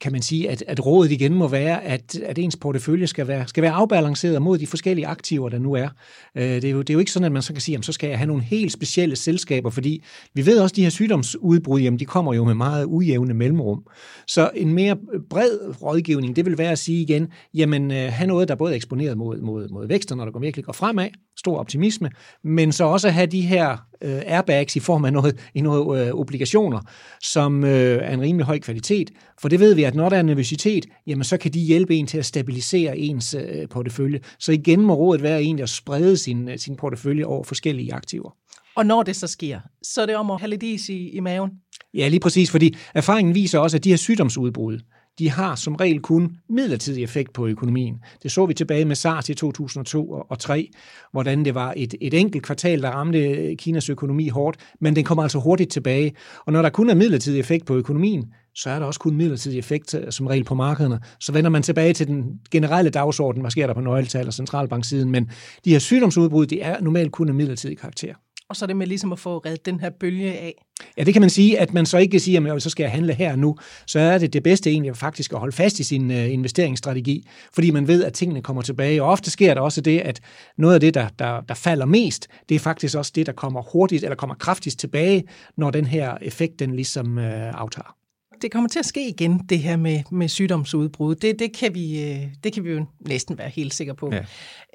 kan 0.00 0.12
man 0.12 0.22
sige, 0.22 0.50
at, 0.50 0.64
at 0.66 0.86
rådet 0.86 1.12
igen 1.12 1.34
må 1.34 1.48
være, 1.48 1.84
at, 1.84 2.16
at 2.16 2.38
ens 2.38 2.56
portefølje 2.56 3.06
skal 3.06 3.28
være, 3.28 3.48
skal 3.48 3.62
være 3.62 3.72
afbalanceret 3.72 4.42
mod 4.42 4.58
de 4.58 4.66
forskellige 4.66 5.06
aktiver, 5.06 5.48
der 5.48 5.58
nu 5.58 5.72
er. 5.72 5.88
Øh, 6.36 6.44
det 6.44 6.64
er, 6.64 6.70
jo, 6.70 6.78
det 6.78 6.90
er 6.90 6.94
jo 6.94 7.00
ikke 7.00 7.12
sådan, 7.12 7.26
at 7.26 7.32
man 7.32 7.42
så 7.42 7.52
kan 7.52 7.60
sige, 7.60 7.78
at 7.78 7.84
så 7.84 7.92
skal 7.92 8.08
jeg 8.08 8.18
have 8.18 8.26
nogle 8.26 8.42
helt 8.42 8.72
specielle 8.72 9.16
selskaber, 9.16 9.70
fordi 9.70 10.04
vi 10.34 10.46
ved 10.46 10.60
også, 10.60 10.72
at 10.72 10.76
de 10.76 10.82
her 10.82 10.90
sygdomsudbrud, 10.90 11.80
jamen 11.80 11.98
de 11.98 12.04
kommer 12.04 12.34
jo 12.34 12.44
med 12.44 12.54
meget 12.54 12.84
ujævne 12.84 13.34
mellemrum. 13.34 13.82
Så 14.26 14.50
en 14.54 14.72
mere 14.72 14.96
bred 15.30 15.82
rådgivning, 15.82 16.36
det 16.36 16.44
vil 16.46 16.58
være 16.58 16.72
at 16.72 16.78
sige 16.78 17.02
igen, 17.02 17.28
jamen 17.54 17.90
øh, 17.90 18.12
have 18.12 18.26
noget, 18.26 18.48
der 18.48 18.54
både 18.54 18.72
er 18.72 18.76
eksponeret 18.76 19.18
mod, 19.18 19.40
mod, 19.40 19.68
mod 19.68 19.88
vækster, 19.88 20.14
når 20.14 20.24
der 20.24 20.32
går 20.32 20.40
virkelig 20.40 20.64
går 20.64 20.72
fremad, 20.72 21.08
stor 21.36 21.58
optimisme, 21.58 22.10
men 22.44 22.72
så 22.72 22.84
også 22.84 23.10
have 23.10 23.26
de 23.26 23.40
her 23.40 23.76
øh, 24.02 24.22
airbags 24.26 24.76
i 24.76 24.80
form 24.80 25.04
af 25.04 25.12
noget, 25.12 25.38
i 25.54 25.60
noget 25.60 26.06
øh, 26.06 26.14
obligationer, 26.14 26.80
som 27.22 27.64
øh, 27.64 27.98
er 28.02 28.12
en 28.12 28.20
rimelig 28.20 28.46
høj 28.46 28.58
kvalitet. 28.58 29.10
For 29.40 29.48
det 29.48 29.60
ved 29.60 29.74
vi, 29.74 29.84
at 29.84 29.94
når 29.94 30.08
der 30.08 30.16
er 30.16 30.22
nervøsitet, 30.22 30.86
jamen 31.06 31.24
så 31.24 31.36
kan 31.36 31.52
de 31.52 31.60
hjælpe 31.60 31.94
en 31.96 32.06
til 32.06 32.18
at 32.18 32.26
stabilisere 32.26 32.98
ens 32.98 33.34
øh, 33.34 33.68
portefølje. 33.68 34.20
Så 34.38 34.52
igen 34.52 34.80
må 34.80 34.94
rådet 34.94 35.22
være 35.22 35.40
egentlig 35.40 35.62
at 35.62 35.70
sprede 35.70 36.16
sin, 36.16 36.48
øh, 36.48 36.58
sin 36.58 36.76
portefølje 36.76 37.24
over 37.24 37.44
forskellige 37.44 37.94
aktiver. 37.94 38.36
Og 38.76 38.86
når 38.86 39.02
det 39.02 39.16
så 39.16 39.26
sker, 39.26 39.60
så 39.82 40.02
er 40.02 40.06
det 40.06 40.16
om 40.16 40.30
at 40.30 40.40
have 40.40 40.50
lidt 40.50 40.62
is 40.62 40.88
i, 40.88 41.08
i 41.08 41.20
maven? 41.20 41.50
Ja, 41.94 42.08
lige 42.08 42.20
præcis, 42.20 42.50
fordi 42.50 42.76
erfaringen 42.94 43.34
viser 43.34 43.58
også, 43.58 43.76
at 43.76 43.84
de 43.84 43.88
her 43.88 43.96
sygdomsudbrud, 43.96 44.78
de 45.18 45.30
har 45.30 45.54
som 45.54 45.74
regel 45.74 46.00
kun 46.00 46.36
midlertidig 46.48 47.02
effekt 47.02 47.32
på 47.32 47.46
økonomien. 47.46 47.94
Det 48.22 48.32
så 48.32 48.46
vi 48.46 48.54
tilbage 48.54 48.84
med 48.84 48.96
SARS 48.96 49.28
i 49.28 49.34
2002 49.34 50.10
og 50.10 50.38
2003, 50.38 50.70
hvordan 51.12 51.44
det 51.44 51.54
var 51.54 51.74
et, 51.76 51.94
et 52.00 52.14
enkelt 52.14 52.44
kvartal, 52.44 52.82
der 52.82 52.90
ramte 52.90 53.18
øh, 53.18 53.56
Kinas 53.56 53.90
økonomi 53.90 54.28
hårdt, 54.28 54.56
men 54.80 54.96
den 54.96 55.04
kommer 55.04 55.22
altså 55.22 55.38
hurtigt 55.38 55.70
tilbage. 55.70 56.12
Og 56.46 56.52
når 56.52 56.62
der 56.62 56.70
kun 56.70 56.90
er 56.90 56.94
midlertidig 56.94 57.40
effekt 57.40 57.66
på 57.66 57.74
økonomien, 57.74 58.24
så 58.54 58.70
er 58.70 58.78
der 58.78 58.86
også 58.86 59.00
kun 59.00 59.16
midlertidig 59.16 59.58
effekt 59.58 59.94
øh, 59.94 60.12
som 60.12 60.26
regel 60.26 60.44
på 60.44 60.54
markederne. 60.54 61.00
Så 61.20 61.32
vender 61.32 61.50
man 61.50 61.62
tilbage 61.62 61.92
til 61.92 62.06
den 62.06 62.40
generelle 62.50 62.90
dagsorden, 62.90 63.40
hvad 63.40 63.50
sker 63.50 63.66
der 63.66 63.74
på 63.74 63.80
nøgletal 63.80 64.26
og 64.26 64.34
centralbanksiden, 64.34 65.10
men 65.10 65.30
de 65.64 65.70
her 65.70 65.78
sygdomsudbrud, 65.78 66.46
de 66.46 66.60
er 66.60 66.80
normalt 66.80 67.12
kun 67.12 67.28
af 67.28 67.34
midlertidig 67.34 67.78
karakter 67.78 68.14
og 68.52 68.56
så 68.56 68.64
er 68.64 68.66
det 68.66 68.76
med 68.76 68.86
ligesom 68.86 69.12
at 69.12 69.18
få 69.18 69.38
reddet 69.38 69.66
den 69.66 69.80
her 69.80 69.90
bølge 69.90 70.32
af. 70.32 70.64
Ja, 70.96 71.04
det 71.04 71.14
kan 71.14 71.20
man 71.20 71.30
sige, 71.30 71.58
at 71.58 71.74
man 71.74 71.86
så 71.86 71.98
ikke 71.98 72.10
kan 72.10 72.20
sige, 72.20 72.50
at 72.52 72.62
så 72.62 72.70
skal 72.70 72.84
jeg 72.84 72.90
handle 72.90 73.14
her 73.14 73.36
nu. 73.36 73.56
Så 73.86 73.98
er 73.98 74.18
det 74.18 74.32
det 74.32 74.42
bedste 74.42 74.70
egentlig 74.70 74.96
faktisk 74.96 75.32
at 75.32 75.38
holde 75.38 75.56
fast 75.56 75.80
i 75.80 75.84
sin 75.84 76.10
øh, 76.10 76.32
investeringsstrategi, 76.32 77.28
fordi 77.54 77.70
man 77.70 77.88
ved, 77.88 78.04
at 78.04 78.12
tingene 78.12 78.42
kommer 78.42 78.62
tilbage. 78.62 79.02
Og 79.02 79.08
ofte 79.08 79.30
sker 79.30 79.54
der 79.54 79.60
også 79.60 79.80
det, 79.80 80.00
at 80.00 80.20
noget 80.58 80.74
af 80.74 80.80
det, 80.80 80.94
der, 80.94 81.08
der, 81.18 81.40
der 81.40 81.54
falder 81.54 81.86
mest, 81.86 82.28
det 82.48 82.54
er 82.54 82.58
faktisk 82.58 82.98
også 82.98 83.12
det, 83.14 83.26
der 83.26 83.32
kommer 83.32 83.62
hurtigt 83.72 84.04
eller 84.04 84.16
kommer 84.16 84.34
kraftigst 84.34 84.78
tilbage, 84.78 85.24
når 85.56 85.70
den 85.70 85.84
her 85.84 86.16
effekt 86.22 86.58
den 86.58 86.76
ligesom 86.76 87.18
øh, 87.18 87.60
aftager 87.60 88.01
det 88.42 88.52
kommer 88.52 88.68
til 88.68 88.78
at 88.78 88.86
ske 88.86 89.08
igen, 89.08 89.38
det 89.38 89.58
her 89.58 89.76
med, 89.76 90.02
med 90.10 90.28
sygdomsudbrud. 90.28 91.14
Det, 91.14 91.38
det, 91.38 91.56
kan 91.56 91.74
vi, 91.74 92.02
øh, 92.02 92.26
det 92.44 92.52
kan 92.52 92.64
vi 92.64 92.70
jo 92.70 92.86
næsten 93.00 93.38
være 93.38 93.48
helt 93.48 93.74
sikre 93.74 93.94
på. 93.94 94.12
Ja. 94.12 94.24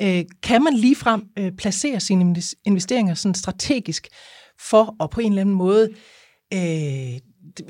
Øh, 0.02 0.26
kan 0.44 0.64
man 0.64 0.74
ligefrem 0.74 1.28
øh, 1.40 1.52
placere 1.52 2.00
sine 2.00 2.36
investeringer 2.66 3.14
sådan 3.14 3.36
strategisk 3.36 4.08
for 4.60 5.04
at 5.04 5.10
på 5.10 5.22
en 5.22 5.32
eller 5.32 5.42
anden 5.42 5.56
måde 5.56 5.90
øh, 6.54 7.20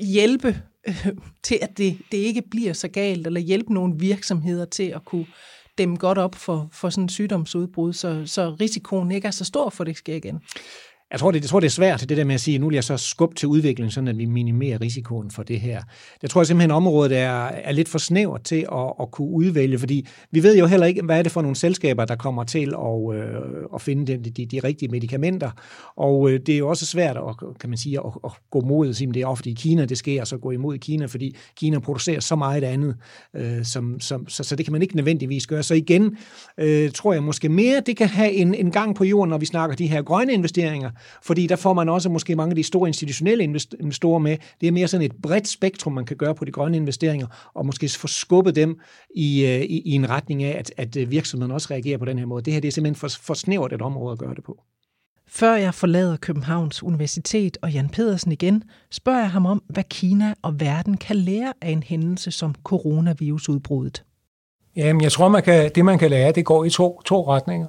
hjælpe 0.00 0.62
øh, 0.88 1.06
til, 1.42 1.58
at 1.62 1.78
det, 1.78 1.98
det 2.12 2.18
ikke 2.18 2.42
bliver 2.50 2.72
så 2.72 2.88
galt, 2.88 3.26
eller 3.26 3.40
hjælpe 3.40 3.74
nogle 3.74 3.94
virksomheder 3.98 4.64
til 4.64 4.92
at 4.94 5.04
kunne 5.04 5.26
dem 5.78 5.96
godt 5.96 6.18
op 6.18 6.34
for, 6.34 6.68
for 6.72 6.90
sådan 6.90 7.04
en 7.04 7.08
sygdomsudbrud, 7.08 7.92
så, 7.92 8.22
så 8.26 8.56
risikoen 8.60 9.10
ikke 9.10 9.26
er 9.26 9.30
så 9.30 9.44
stor 9.44 9.70
for, 9.70 9.84
at 9.84 9.88
det 9.88 9.96
sker 9.96 10.14
igen? 10.14 10.40
Jeg 11.12 11.20
tror, 11.20 11.30
det, 11.30 11.40
jeg 11.40 11.48
tror, 11.48 11.60
det 11.60 11.66
er 11.66 11.70
svært, 11.70 12.00
det 12.08 12.16
der 12.16 12.24
med 12.24 12.34
at 12.34 12.40
sige, 12.40 12.54
at 12.54 12.60
nu 12.60 12.68
vil 12.68 12.74
jeg 12.74 12.84
så 12.84 12.96
skubbe 12.96 13.34
til 13.34 13.48
udviklingen, 13.48 13.90
sådan 13.90 14.08
at 14.08 14.18
vi 14.18 14.24
minimerer 14.24 14.80
risikoen 14.80 15.30
for 15.30 15.42
det 15.42 15.60
her. 15.60 15.82
Jeg 16.22 16.30
tror 16.30 16.44
simpelthen, 16.44 16.70
at 16.70 16.74
området 16.74 17.18
er, 17.18 17.44
er 17.44 17.72
lidt 17.72 17.88
for 17.88 17.98
snævert 17.98 18.42
til 18.42 18.66
at, 18.72 18.92
at 19.00 19.10
kunne 19.10 19.28
udvælge, 19.28 19.78
fordi 19.78 20.06
vi 20.30 20.42
ved 20.42 20.58
jo 20.58 20.66
heller 20.66 20.86
ikke, 20.86 21.02
hvad 21.02 21.18
er 21.18 21.22
det 21.22 21.32
for 21.32 21.42
nogle 21.42 21.56
selskaber, 21.56 22.04
der 22.04 22.16
kommer 22.16 22.44
til 22.44 22.74
at, 22.78 23.16
øh, 23.16 23.64
at 23.74 23.82
finde 23.82 24.18
de, 24.18 24.30
de, 24.30 24.46
de 24.46 24.60
rigtige 24.64 24.88
medicamenter. 24.88 25.50
Og 25.96 26.30
øh, 26.30 26.40
det 26.46 26.54
er 26.54 26.58
jo 26.58 26.68
også 26.68 26.86
svært 26.86 27.16
at, 27.16 27.58
kan 27.60 27.70
man 27.70 27.78
sige, 27.78 27.98
at, 27.98 28.12
at 28.24 28.30
gå 28.50 28.60
mod, 28.60 28.94
sige, 28.94 29.12
det 29.12 29.22
er 29.22 29.26
ofte 29.26 29.50
i 29.50 29.54
Kina, 29.54 29.84
det 29.84 29.98
sker, 29.98 30.24
så 30.24 30.36
gå 30.36 30.50
imod 30.50 30.78
Kina, 30.78 31.06
fordi 31.06 31.36
Kina 31.56 31.78
producerer 31.78 32.20
så 32.20 32.36
meget 32.36 32.64
andet, 32.64 32.96
øh, 33.36 33.64
som, 33.64 34.00
som, 34.00 34.28
så, 34.28 34.42
så 34.42 34.56
det 34.56 34.66
kan 34.66 34.72
man 34.72 34.82
ikke 34.82 34.96
nødvendigvis 34.96 35.46
gøre. 35.46 35.62
Så 35.62 35.74
igen, 35.74 36.16
øh, 36.58 36.90
tror 36.90 37.12
jeg 37.12 37.22
måske 37.22 37.48
mere, 37.48 37.82
det 37.86 37.96
kan 37.96 38.08
have 38.08 38.32
en, 38.32 38.54
en 38.54 38.70
gang 38.70 38.94
på 38.94 39.04
jorden, 39.04 39.30
når 39.30 39.38
vi 39.38 39.46
snakker 39.46 39.76
de 39.76 39.86
her 39.86 40.02
grønne 40.02 40.32
investeringer, 40.32 40.90
fordi 41.22 41.46
der 41.46 41.56
får 41.56 41.72
man 41.72 41.88
også 41.88 42.08
måske 42.08 42.36
mange 42.36 42.50
af 42.50 42.56
de 42.56 42.62
store 42.62 42.88
institutionelle 42.88 43.44
investorer 43.80 44.18
med. 44.18 44.36
Det 44.60 44.66
er 44.66 44.72
mere 44.72 44.88
sådan 44.88 45.06
et 45.06 45.12
bredt 45.22 45.48
spektrum, 45.48 45.92
man 45.92 46.04
kan 46.04 46.16
gøre 46.16 46.34
på 46.34 46.44
de 46.44 46.52
grønne 46.52 46.76
investeringer, 46.76 47.26
og 47.54 47.66
måske 47.66 47.88
få 47.88 48.06
skubbet 48.06 48.56
dem 48.56 48.78
i, 49.14 49.46
øh, 49.46 49.60
i, 49.60 49.82
i 49.84 49.92
en 49.92 50.10
retning 50.10 50.42
af, 50.42 50.58
at, 50.58 50.72
at 50.76 50.96
øh, 50.96 51.10
virksomheden 51.10 51.52
også 51.52 51.68
reagerer 51.70 51.98
på 51.98 52.04
den 52.04 52.18
her 52.18 52.26
måde. 52.26 52.42
Det 52.42 52.52
her 52.52 52.60
det 52.60 52.68
er 52.68 52.72
simpelthen 52.72 53.00
for, 53.00 53.08
for 53.08 53.34
snævert 53.34 53.72
et 53.72 53.82
område 53.82 54.12
at 54.12 54.18
gøre 54.18 54.34
det 54.34 54.44
på. 54.44 54.62
Før 55.30 55.56
jeg 55.56 55.74
forlader 55.74 56.16
Københavns 56.16 56.82
Universitet 56.82 57.58
og 57.62 57.72
Jan 57.72 57.88
Pedersen 57.88 58.32
igen, 58.32 58.62
spørger 58.90 59.20
jeg 59.20 59.30
ham 59.30 59.46
om, 59.46 59.62
hvad 59.68 59.84
Kina 59.84 60.34
og 60.42 60.60
verden 60.60 60.96
kan 60.96 61.16
lære 61.16 61.52
af 61.60 61.70
en 61.70 61.82
hændelse 61.82 62.30
som 62.30 62.54
coronavirusudbruddet. 62.64 64.04
Jamen, 64.76 65.02
jeg 65.02 65.12
tror, 65.12 65.28
man 65.28 65.42
kan, 65.42 65.70
det 65.74 65.84
man 65.84 65.98
kan 65.98 66.10
lære, 66.10 66.32
det 66.32 66.44
går 66.44 66.64
i 66.64 66.70
to, 66.70 67.02
to 67.06 67.32
retninger. 67.32 67.66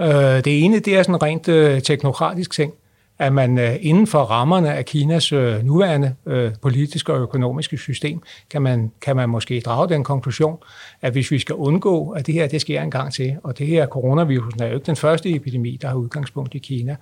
Øh, 0.00 0.44
det 0.44 0.64
ene, 0.64 0.78
det 0.78 0.96
er 0.96 1.02
sådan 1.02 1.22
rent 1.22 1.48
øh, 1.48 1.82
teknokratisk 1.82 2.52
ting 2.52 2.72
at 3.20 3.32
man 3.32 3.58
øh, 3.58 3.76
inden 3.80 4.06
for 4.06 4.18
rammerne 4.18 4.74
af 4.74 4.84
Kinas 4.84 5.32
øh, 5.32 5.64
nuværende 5.64 6.14
øh, 6.26 6.52
politiske 6.62 7.12
og 7.12 7.20
økonomiske 7.20 7.78
system, 7.78 8.22
kan 8.50 8.62
man, 8.62 8.92
kan 9.02 9.16
man 9.16 9.28
måske 9.28 9.60
drage 9.60 9.88
den 9.88 10.04
konklusion, 10.04 10.58
at 11.02 11.12
hvis 11.12 11.30
vi 11.30 11.38
skal 11.38 11.54
undgå, 11.54 12.10
at 12.10 12.26
det 12.26 12.34
her 12.34 12.48
det 12.48 12.60
sker 12.60 12.82
en 12.82 12.90
gang 12.90 13.12
til, 13.12 13.36
og 13.42 13.58
det 13.58 13.66
her 13.66 13.86
coronavirus 13.86 14.54
er 14.60 14.66
jo 14.66 14.74
ikke 14.74 14.86
den 14.86 14.96
første 14.96 15.34
epidemi, 15.34 15.78
der 15.82 15.88
har 15.88 15.94
udgangspunkt 15.94 16.54
i 16.54 16.58
Kina, 16.58 16.96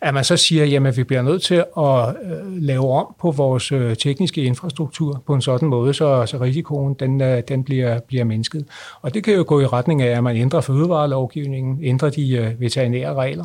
at 0.00 0.14
man 0.14 0.24
så 0.24 0.36
siger, 0.36 0.64
jamen 0.64 0.96
vi 0.96 1.04
bliver 1.04 1.22
nødt 1.22 1.42
til 1.42 1.64
at 1.78 2.08
øh, 2.08 2.62
lave 2.62 2.92
om 2.92 3.14
på 3.20 3.30
vores 3.30 3.72
øh, 3.72 3.96
tekniske 3.96 4.42
infrastruktur 4.42 5.22
på 5.26 5.34
en 5.34 5.40
sådan 5.40 5.68
måde, 5.68 5.94
så, 5.94 6.26
så 6.26 6.38
risikoen 6.40 6.94
den, 6.94 7.20
øh, 7.20 7.42
den 7.48 7.64
bliver, 7.64 8.00
bliver 8.00 8.24
mindsket. 8.24 8.64
Og 9.02 9.14
det 9.14 9.24
kan 9.24 9.34
jo 9.34 9.44
gå 9.46 9.60
i 9.60 9.66
retning 9.66 10.02
af, 10.02 10.16
at 10.16 10.24
man 10.24 10.36
ændrer 10.36 10.60
fødevarelovgivningen, 10.60 11.78
ændrer 11.82 12.10
de 12.10 12.56
veterinære 12.58 13.14
regler, 13.14 13.44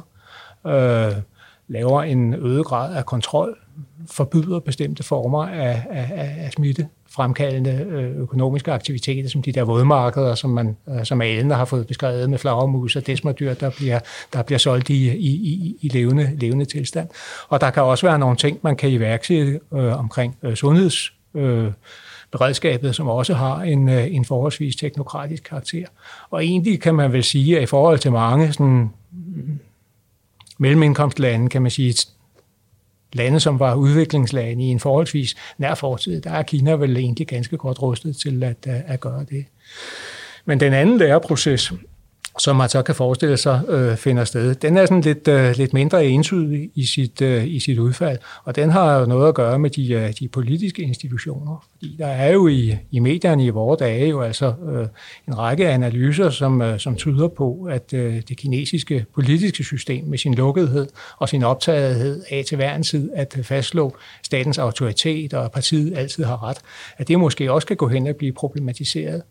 øh, 0.68 1.12
laver 1.68 2.04
en 2.04 2.34
øget 2.34 2.66
grad 2.66 2.96
af 2.96 3.06
kontrol, 3.06 3.58
forbyder 4.12 4.60
bestemte 4.60 5.04
former 5.04 5.46
af, 5.46 5.84
af, 5.90 6.36
af 6.38 6.52
smitte 6.52 6.88
fremkaldende 7.10 7.86
øh, 7.90 8.22
økonomiske 8.22 8.72
aktiviteter, 8.72 9.30
som 9.30 9.42
de 9.42 9.52
der 9.52 9.64
vådmarkeder, 9.64 10.36
som, 10.36 10.50
man, 10.50 10.78
øh, 10.90 11.06
som 11.06 11.22
Alen 11.22 11.52
har 11.52 11.66
fået 11.66 11.88
beskrevet 11.88 12.30
med 12.30 12.38
flagermus 12.38 12.96
og 12.96 13.08
desmodyr, 13.08 13.54
der 13.54 13.70
bliver, 13.70 14.00
der 14.34 14.44
bliver 14.44 14.60
solgt 14.60 14.90
i, 14.90 15.10
i, 15.10 15.30
i, 15.30 15.78
i 15.82 15.88
levende, 15.88 16.32
levende 16.40 16.66
tilstand. 16.66 17.10
Og 17.50 17.62
der 17.62 17.70
kan 17.70 17.84
også 17.84 18.08
være 18.08 18.20
nogle 18.20 18.36
ting, 18.36 18.60
man 18.62 18.76
kan 18.76 18.90
iværksætte 18.90 19.60
øh, 19.74 20.00
omkring 20.00 20.38
øh, 20.44 20.56
sundheds 20.56 21.14
øh, 21.36 21.72
beredskabet, 22.32 22.96
som 22.96 23.08
også 23.08 23.34
har 23.34 23.62
en, 23.62 23.90
øh, 23.90 24.16
en 24.16 24.26
forholdsvis 24.26 24.76
teknokratisk 24.76 25.44
karakter. 25.44 25.86
Og 26.30 26.46
egentlig 26.46 26.82
kan 26.82 26.96
man 26.96 27.14
vel 27.14 27.24
sige, 27.24 27.58
at 27.58 27.64
i 27.64 27.66
forhold 27.66 28.00
til 28.00 28.12
mange 28.12 28.54
sådan, 28.54 28.90
mellemindkomstlande, 30.58 31.50
kan 31.50 31.62
man 31.62 31.72
sige, 31.72 31.96
lande, 33.14 33.40
som 33.40 33.60
var 33.60 33.76
udviklingslande 33.76 34.64
i 34.64 34.68
en 34.68 34.80
forholdsvis 34.80 35.36
nær 35.58 35.76
fortid, 35.76 36.22
der 36.22 36.32
er 36.32 36.44
Kina 36.44 36.72
vel 36.72 36.98
egentlig 36.98 37.28
ganske 37.28 37.58
godt 37.58 37.82
rustet 37.82 38.18
til 38.18 38.44
at, 38.44 38.58
øh, 38.68 38.74
at 38.86 39.00
gøre 39.00 39.26
det. 39.30 39.46
Men 40.46 40.60
den 40.60 40.74
anden 40.74 40.98
læreproces, 40.98 41.74
som 42.40 42.56
man 42.56 42.70
så 42.70 42.82
kan 42.82 42.96
forestille 42.96 43.38
sig 43.38 43.62
øh, 43.70 43.98
finder 43.98 44.24
sted. 44.24 44.56
Den 44.56 44.78
er 44.78 44.86
sådan 44.86 45.02
lidt, 45.02 45.28
øh, 45.28 45.56
lidt 45.58 45.74
mindre 45.74 46.06
entydig 46.06 46.70
i 46.76 46.86
sit, 46.86 47.22
øh, 47.22 47.48
i 47.48 47.60
sit 47.60 47.80
udfald, 47.80 48.18
og 48.44 48.56
den 48.56 48.70
har 48.70 49.00
jo 49.00 49.06
noget 49.06 49.28
at 49.28 49.36
gøre 49.36 49.60
med 49.60 49.70
de, 49.70 49.94
øh, 49.94 50.14
de 50.20 50.28
politiske 50.28 50.82
institutioner. 50.82 51.66
Fordi 51.72 51.96
der 52.00 52.08
er 52.08 52.32
jo 52.32 52.48
i, 52.48 52.76
i 52.92 53.00
medierne 53.00 53.46
i 53.46 53.50
vores 53.50 53.80
dage 53.80 54.10
jo 54.10 54.22
altså 54.22 54.54
øh, 54.72 54.88
en 55.28 55.38
række 55.38 55.70
analyser, 55.70 56.30
som, 56.30 56.62
øh, 56.62 56.80
som 56.80 56.96
tyder 56.96 57.28
på, 57.28 57.68
at 57.72 57.94
øh, 57.94 58.22
det 58.30 58.38
kinesiske 58.38 59.06
politiske 59.16 59.64
system 59.64 60.06
med 60.06 60.18
sin 60.18 60.34
lukkethed 60.34 60.88
og 61.18 61.30
sin 61.30 61.44
optagethed 61.44 62.24
af 62.30 62.44
til 62.48 62.56
hver 62.56 62.76
en 62.76 62.84
tid 62.84 63.10
at 63.16 63.38
fastslå 63.44 63.96
statens 64.24 64.58
autoritet 64.58 65.34
og 65.34 65.52
partiet 65.52 65.98
altid 65.98 66.24
har 66.24 66.44
ret, 66.44 66.58
at 66.98 67.08
det 67.08 67.20
måske 67.20 67.52
også 67.52 67.68
kan 67.68 67.78
gå 67.78 67.88
hen 67.88 68.08
og 68.08 68.16
blive 68.16 68.32
problematiseret 68.32 69.22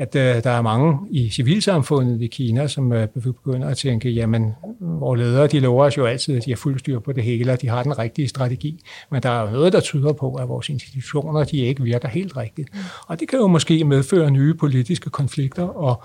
at 0.00 0.16
øh, 0.16 0.44
der 0.44 0.50
er 0.50 0.62
mange 0.62 0.98
i 1.10 1.30
civilsamfundet 1.30 2.22
i 2.22 2.26
Kina, 2.26 2.68
som 2.68 2.92
øh, 2.92 3.08
begynder 3.08 3.68
at 3.68 3.76
tænke, 3.76 4.10
jamen, 4.10 4.54
vores 4.80 5.20
ledere, 5.20 5.46
de 5.46 5.60
lover 5.60 5.84
os 5.84 5.96
jo 5.96 6.06
altid, 6.06 6.36
at 6.36 6.44
de 6.44 6.50
har 6.50 6.56
fuld 6.56 6.78
styr 6.78 6.98
på 6.98 7.12
det 7.12 7.24
hele, 7.24 7.52
og 7.52 7.62
de 7.62 7.68
har 7.68 7.82
den 7.82 7.98
rigtige 7.98 8.28
strategi. 8.28 8.84
Men 9.10 9.22
der 9.22 9.30
er 9.30 9.42
jo 9.42 9.50
noget, 9.50 9.72
der 9.72 9.80
tyder 9.80 10.12
på, 10.12 10.34
at 10.34 10.48
vores 10.48 10.68
institutioner, 10.68 11.44
de 11.44 11.56
ikke 11.56 11.82
virker 11.82 12.08
helt 12.08 12.36
rigtigt. 12.36 12.68
Og 13.06 13.20
det 13.20 13.28
kan 13.28 13.38
jo 13.38 13.46
måske 13.46 13.84
medføre 13.84 14.30
nye 14.30 14.54
politiske 14.54 15.10
konflikter, 15.10 15.64
og 15.64 16.02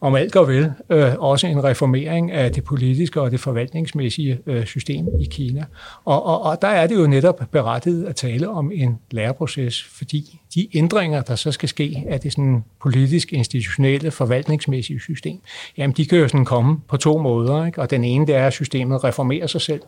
om 0.00 0.14
alt 0.14 0.32
går 0.32 0.44
vel, 0.44 0.72
øh, 0.90 1.14
også 1.18 1.46
en 1.46 1.64
reformering 1.64 2.32
af 2.32 2.52
det 2.52 2.64
politiske 2.64 3.20
og 3.20 3.30
det 3.30 3.40
forvaltningsmæssige 3.40 4.38
øh, 4.46 4.64
system 4.64 5.06
i 5.20 5.24
Kina. 5.24 5.64
Og, 6.04 6.26
og, 6.26 6.42
og 6.42 6.62
der 6.62 6.68
er 6.68 6.86
det 6.86 6.94
jo 6.94 7.06
netop 7.06 7.42
berettiget 7.50 8.04
at 8.04 8.16
tale 8.16 8.48
om 8.48 8.72
en 8.74 8.98
læreproces, 9.10 9.82
fordi 9.82 10.40
de 10.54 10.68
ændringer, 10.74 11.22
der 11.22 11.34
så 11.34 11.52
skal 11.52 11.68
ske 11.68 12.04
af 12.08 12.20
det 12.20 12.32
sådan 12.32 12.64
politisk, 12.82 13.32
institutionelle, 13.32 14.10
forvaltningsmæssige 14.10 15.00
system, 15.00 15.38
jamen 15.76 15.96
de 15.96 16.06
kan 16.06 16.18
jo 16.18 16.28
sådan 16.28 16.44
komme 16.44 16.80
på 16.88 16.96
to 16.96 17.18
måder. 17.18 17.66
Ikke? 17.66 17.80
Og 17.80 17.90
den 17.90 18.04
ene, 18.04 18.26
det 18.26 18.34
er, 18.34 18.46
at 18.46 18.52
systemet 18.52 19.04
reformerer 19.04 19.46
sig 19.46 19.60
selv, 19.60 19.80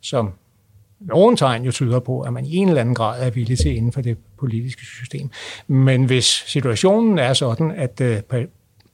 som 0.00 0.32
nogen 1.00 1.36
tegn 1.36 1.64
jo 1.64 1.70
tyder 1.70 1.98
på, 1.98 2.20
at 2.20 2.32
man 2.32 2.44
i 2.44 2.56
en 2.56 2.68
eller 2.68 2.80
anden 2.80 2.94
grad 2.94 3.26
er 3.26 3.30
villig 3.30 3.58
til 3.58 3.76
inden 3.76 3.92
for 3.92 4.00
det 4.00 4.16
politiske 4.38 4.82
system. 4.82 5.30
Men 5.66 6.04
hvis 6.04 6.24
situationen 6.24 7.18
er 7.18 7.32
sådan, 7.32 7.70
at 7.70 8.00
øh, 8.00 8.22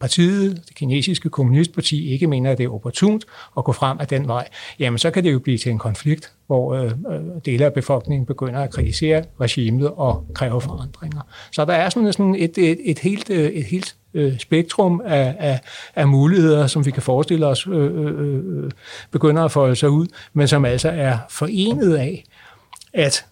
partiet, 0.00 0.62
det 0.68 0.76
kinesiske 0.76 1.30
kommunistparti, 1.30 2.12
ikke 2.12 2.26
mener, 2.26 2.52
at 2.52 2.58
det 2.58 2.64
er 2.64 2.74
opportunt 2.74 3.24
at 3.58 3.64
gå 3.64 3.72
frem 3.72 3.98
af 4.00 4.08
den 4.08 4.28
vej, 4.28 4.48
jamen 4.78 4.98
så 4.98 5.10
kan 5.10 5.24
det 5.24 5.32
jo 5.32 5.38
blive 5.38 5.58
til 5.58 5.72
en 5.72 5.78
konflikt, 5.78 6.32
hvor 6.46 6.74
øh, 6.74 6.84
øh 6.84 7.20
dele 7.44 7.64
af 7.64 7.72
befolkningen 7.72 8.26
begynder 8.26 8.60
at 8.60 8.70
kritisere 8.70 9.24
regimet 9.40 9.90
og 9.90 10.26
kræve 10.34 10.60
forandringer. 10.60 11.20
Så 11.52 11.64
der 11.64 11.72
er 11.72 11.90
sådan, 11.90 12.12
sådan 12.12 12.34
et, 12.34 12.58
et, 12.58 12.78
et 12.84 12.98
helt, 12.98 13.30
øh, 13.30 13.50
et 13.50 13.64
helt 13.64 13.96
øh, 14.14 14.38
spektrum 14.38 15.02
af, 15.04 15.36
af, 15.38 15.60
af 15.96 16.08
muligheder, 16.08 16.66
som 16.66 16.86
vi 16.86 16.90
kan 16.90 17.02
forestille 17.02 17.46
os 17.46 17.66
øh, 17.66 17.74
øh, 17.74 18.64
øh 18.64 18.70
begynder 19.10 19.44
at 19.44 19.52
folde 19.52 19.76
sig 19.76 19.90
ud, 19.90 20.06
men 20.32 20.48
som 20.48 20.64
altså 20.64 20.88
er 20.88 21.18
forenet 21.30 21.96
af, 21.96 22.24
at 22.94 23.24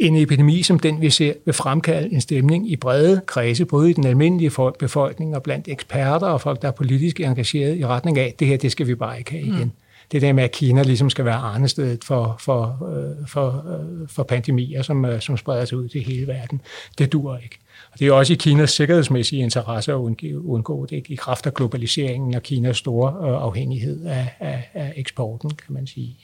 en 0.00 0.16
epidemi 0.16 0.62
som 0.62 0.78
den, 0.78 1.00
vi 1.00 1.10
ser, 1.10 1.32
vil 1.44 1.54
fremkalde 1.54 2.12
en 2.12 2.20
stemning 2.20 2.70
i 2.70 2.76
brede 2.76 3.20
kredse, 3.26 3.64
både 3.64 3.90
i 3.90 3.92
den 3.92 4.06
almindelige 4.06 4.52
befolkning 4.78 5.36
og 5.36 5.42
blandt 5.42 5.68
eksperter 5.68 6.26
og 6.26 6.40
folk, 6.40 6.62
der 6.62 6.68
er 6.68 6.72
politisk 6.72 7.20
engageret 7.20 7.78
i 7.78 7.86
retning 7.86 8.18
af, 8.18 8.34
det 8.38 8.48
her, 8.48 8.56
det 8.56 8.72
skal 8.72 8.86
vi 8.86 8.94
bare 8.94 9.18
ikke 9.18 9.30
have 9.30 9.42
igen. 9.42 9.64
Mm. 9.64 9.70
Det 10.12 10.22
der 10.22 10.32
med, 10.32 10.44
at 10.44 10.52
Kina 10.52 10.82
ligesom 10.82 11.10
skal 11.10 11.24
være 11.24 11.34
arnestedet 11.34 12.04
for, 12.04 12.36
for, 12.40 12.88
øh, 12.96 13.28
for, 13.28 13.46
øh, 13.48 14.08
for 14.08 14.22
pandemier, 14.22 14.82
som, 14.82 15.04
øh, 15.04 15.20
som 15.20 15.36
spreder 15.36 15.64
sig 15.64 15.78
ud 15.78 15.88
til 15.88 16.00
hele 16.00 16.26
verden, 16.26 16.60
det 16.98 17.12
dur 17.12 17.36
ikke. 17.36 17.58
Og 17.92 17.98
det 17.98 18.08
er 18.08 18.12
også 18.12 18.32
i 18.32 18.36
Kinas 18.36 18.70
sikkerhedsmæssige 18.70 19.42
interesse 19.42 19.92
at 19.92 19.96
undgå 19.96 20.86
det 20.86 21.06
i 21.08 21.14
kraft 21.14 21.46
af 21.46 21.54
globaliseringen 21.54 22.34
og 22.34 22.42
Kinas 22.42 22.76
store 22.76 23.38
afhængighed 23.38 24.06
af, 24.06 24.28
af, 24.40 24.70
af 24.74 24.92
eksporten, 24.96 25.50
kan 25.50 25.74
man 25.74 25.86
sige. 25.86 26.16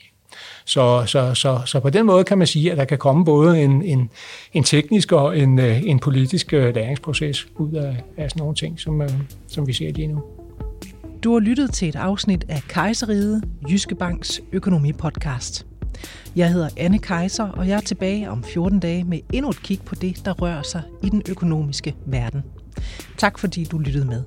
Så, 0.65 1.03
så, 1.05 1.33
så, 1.33 1.61
så 1.65 1.79
på 1.79 1.89
den 1.89 2.05
måde 2.05 2.23
kan 2.23 2.37
man 2.37 2.47
sige, 2.47 2.71
at 2.71 2.77
der 2.77 2.85
kan 2.85 2.97
komme 2.97 3.25
både 3.25 3.63
en, 3.63 3.83
en, 3.83 4.09
en 4.53 4.63
teknisk 4.63 5.11
og 5.11 5.39
en, 5.39 5.59
øh, 5.59 5.83
en 5.83 5.99
politisk 5.99 6.53
øh, 6.53 6.75
læringsproces 6.75 7.47
ud 7.55 7.73
af, 7.73 8.03
af 8.17 8.29
sådan 8.29 8.39
nogle 8.39 8.55
ting, 8.55 8.79
som, 8.79 9.01
øh, 9.01 9.09
som 9.47 9.67
vi 9.67 9.73
ser 9.73 9.91
lige 9.91 10.07
nu. 10.07 10.23
Du 11.23 11.33
har 11.33 11.39
lyttet 11.39 11.73
til 11.73 11.89
et 11.89 11.95
afsnit 11.95 12.45
af 12.49 12.61
Kejseriet, 12.67 13.43
Jyske 13.69 13.95
Banks 13.95 14.41
økonomipodcast. 14.51 15.65
Jeg 16.35 16.51
hedder 16.51 16.69
Anne 16.77 16.99
Kejser, 16.99 17.49
og 17.49 17.67
jeg 17.67 17.77
er 17.77 17.81
tilbage 17.81 18.29
om 18.29 18.43
14 18.43 18.79
dage 18.79 19.03
med 19.03 19.19
endnu 19.33 19.49
et 19.49 19.63
kig 19.63 19.79
på 19.85 19.95
det, 19.95 20.25
der 20.25 20.33
rører 20.33 20.61
sig 20.61 20.81
i 21.03 21.09
den 21.09 21.21
økonomiske 21.29 21.95
verden. 22.05 22.43
Tak 23.17 23.39
fordi 23.39 23.63
du 23.63 23.77
lyttede 23.77 24.05
med. 24.05 24.23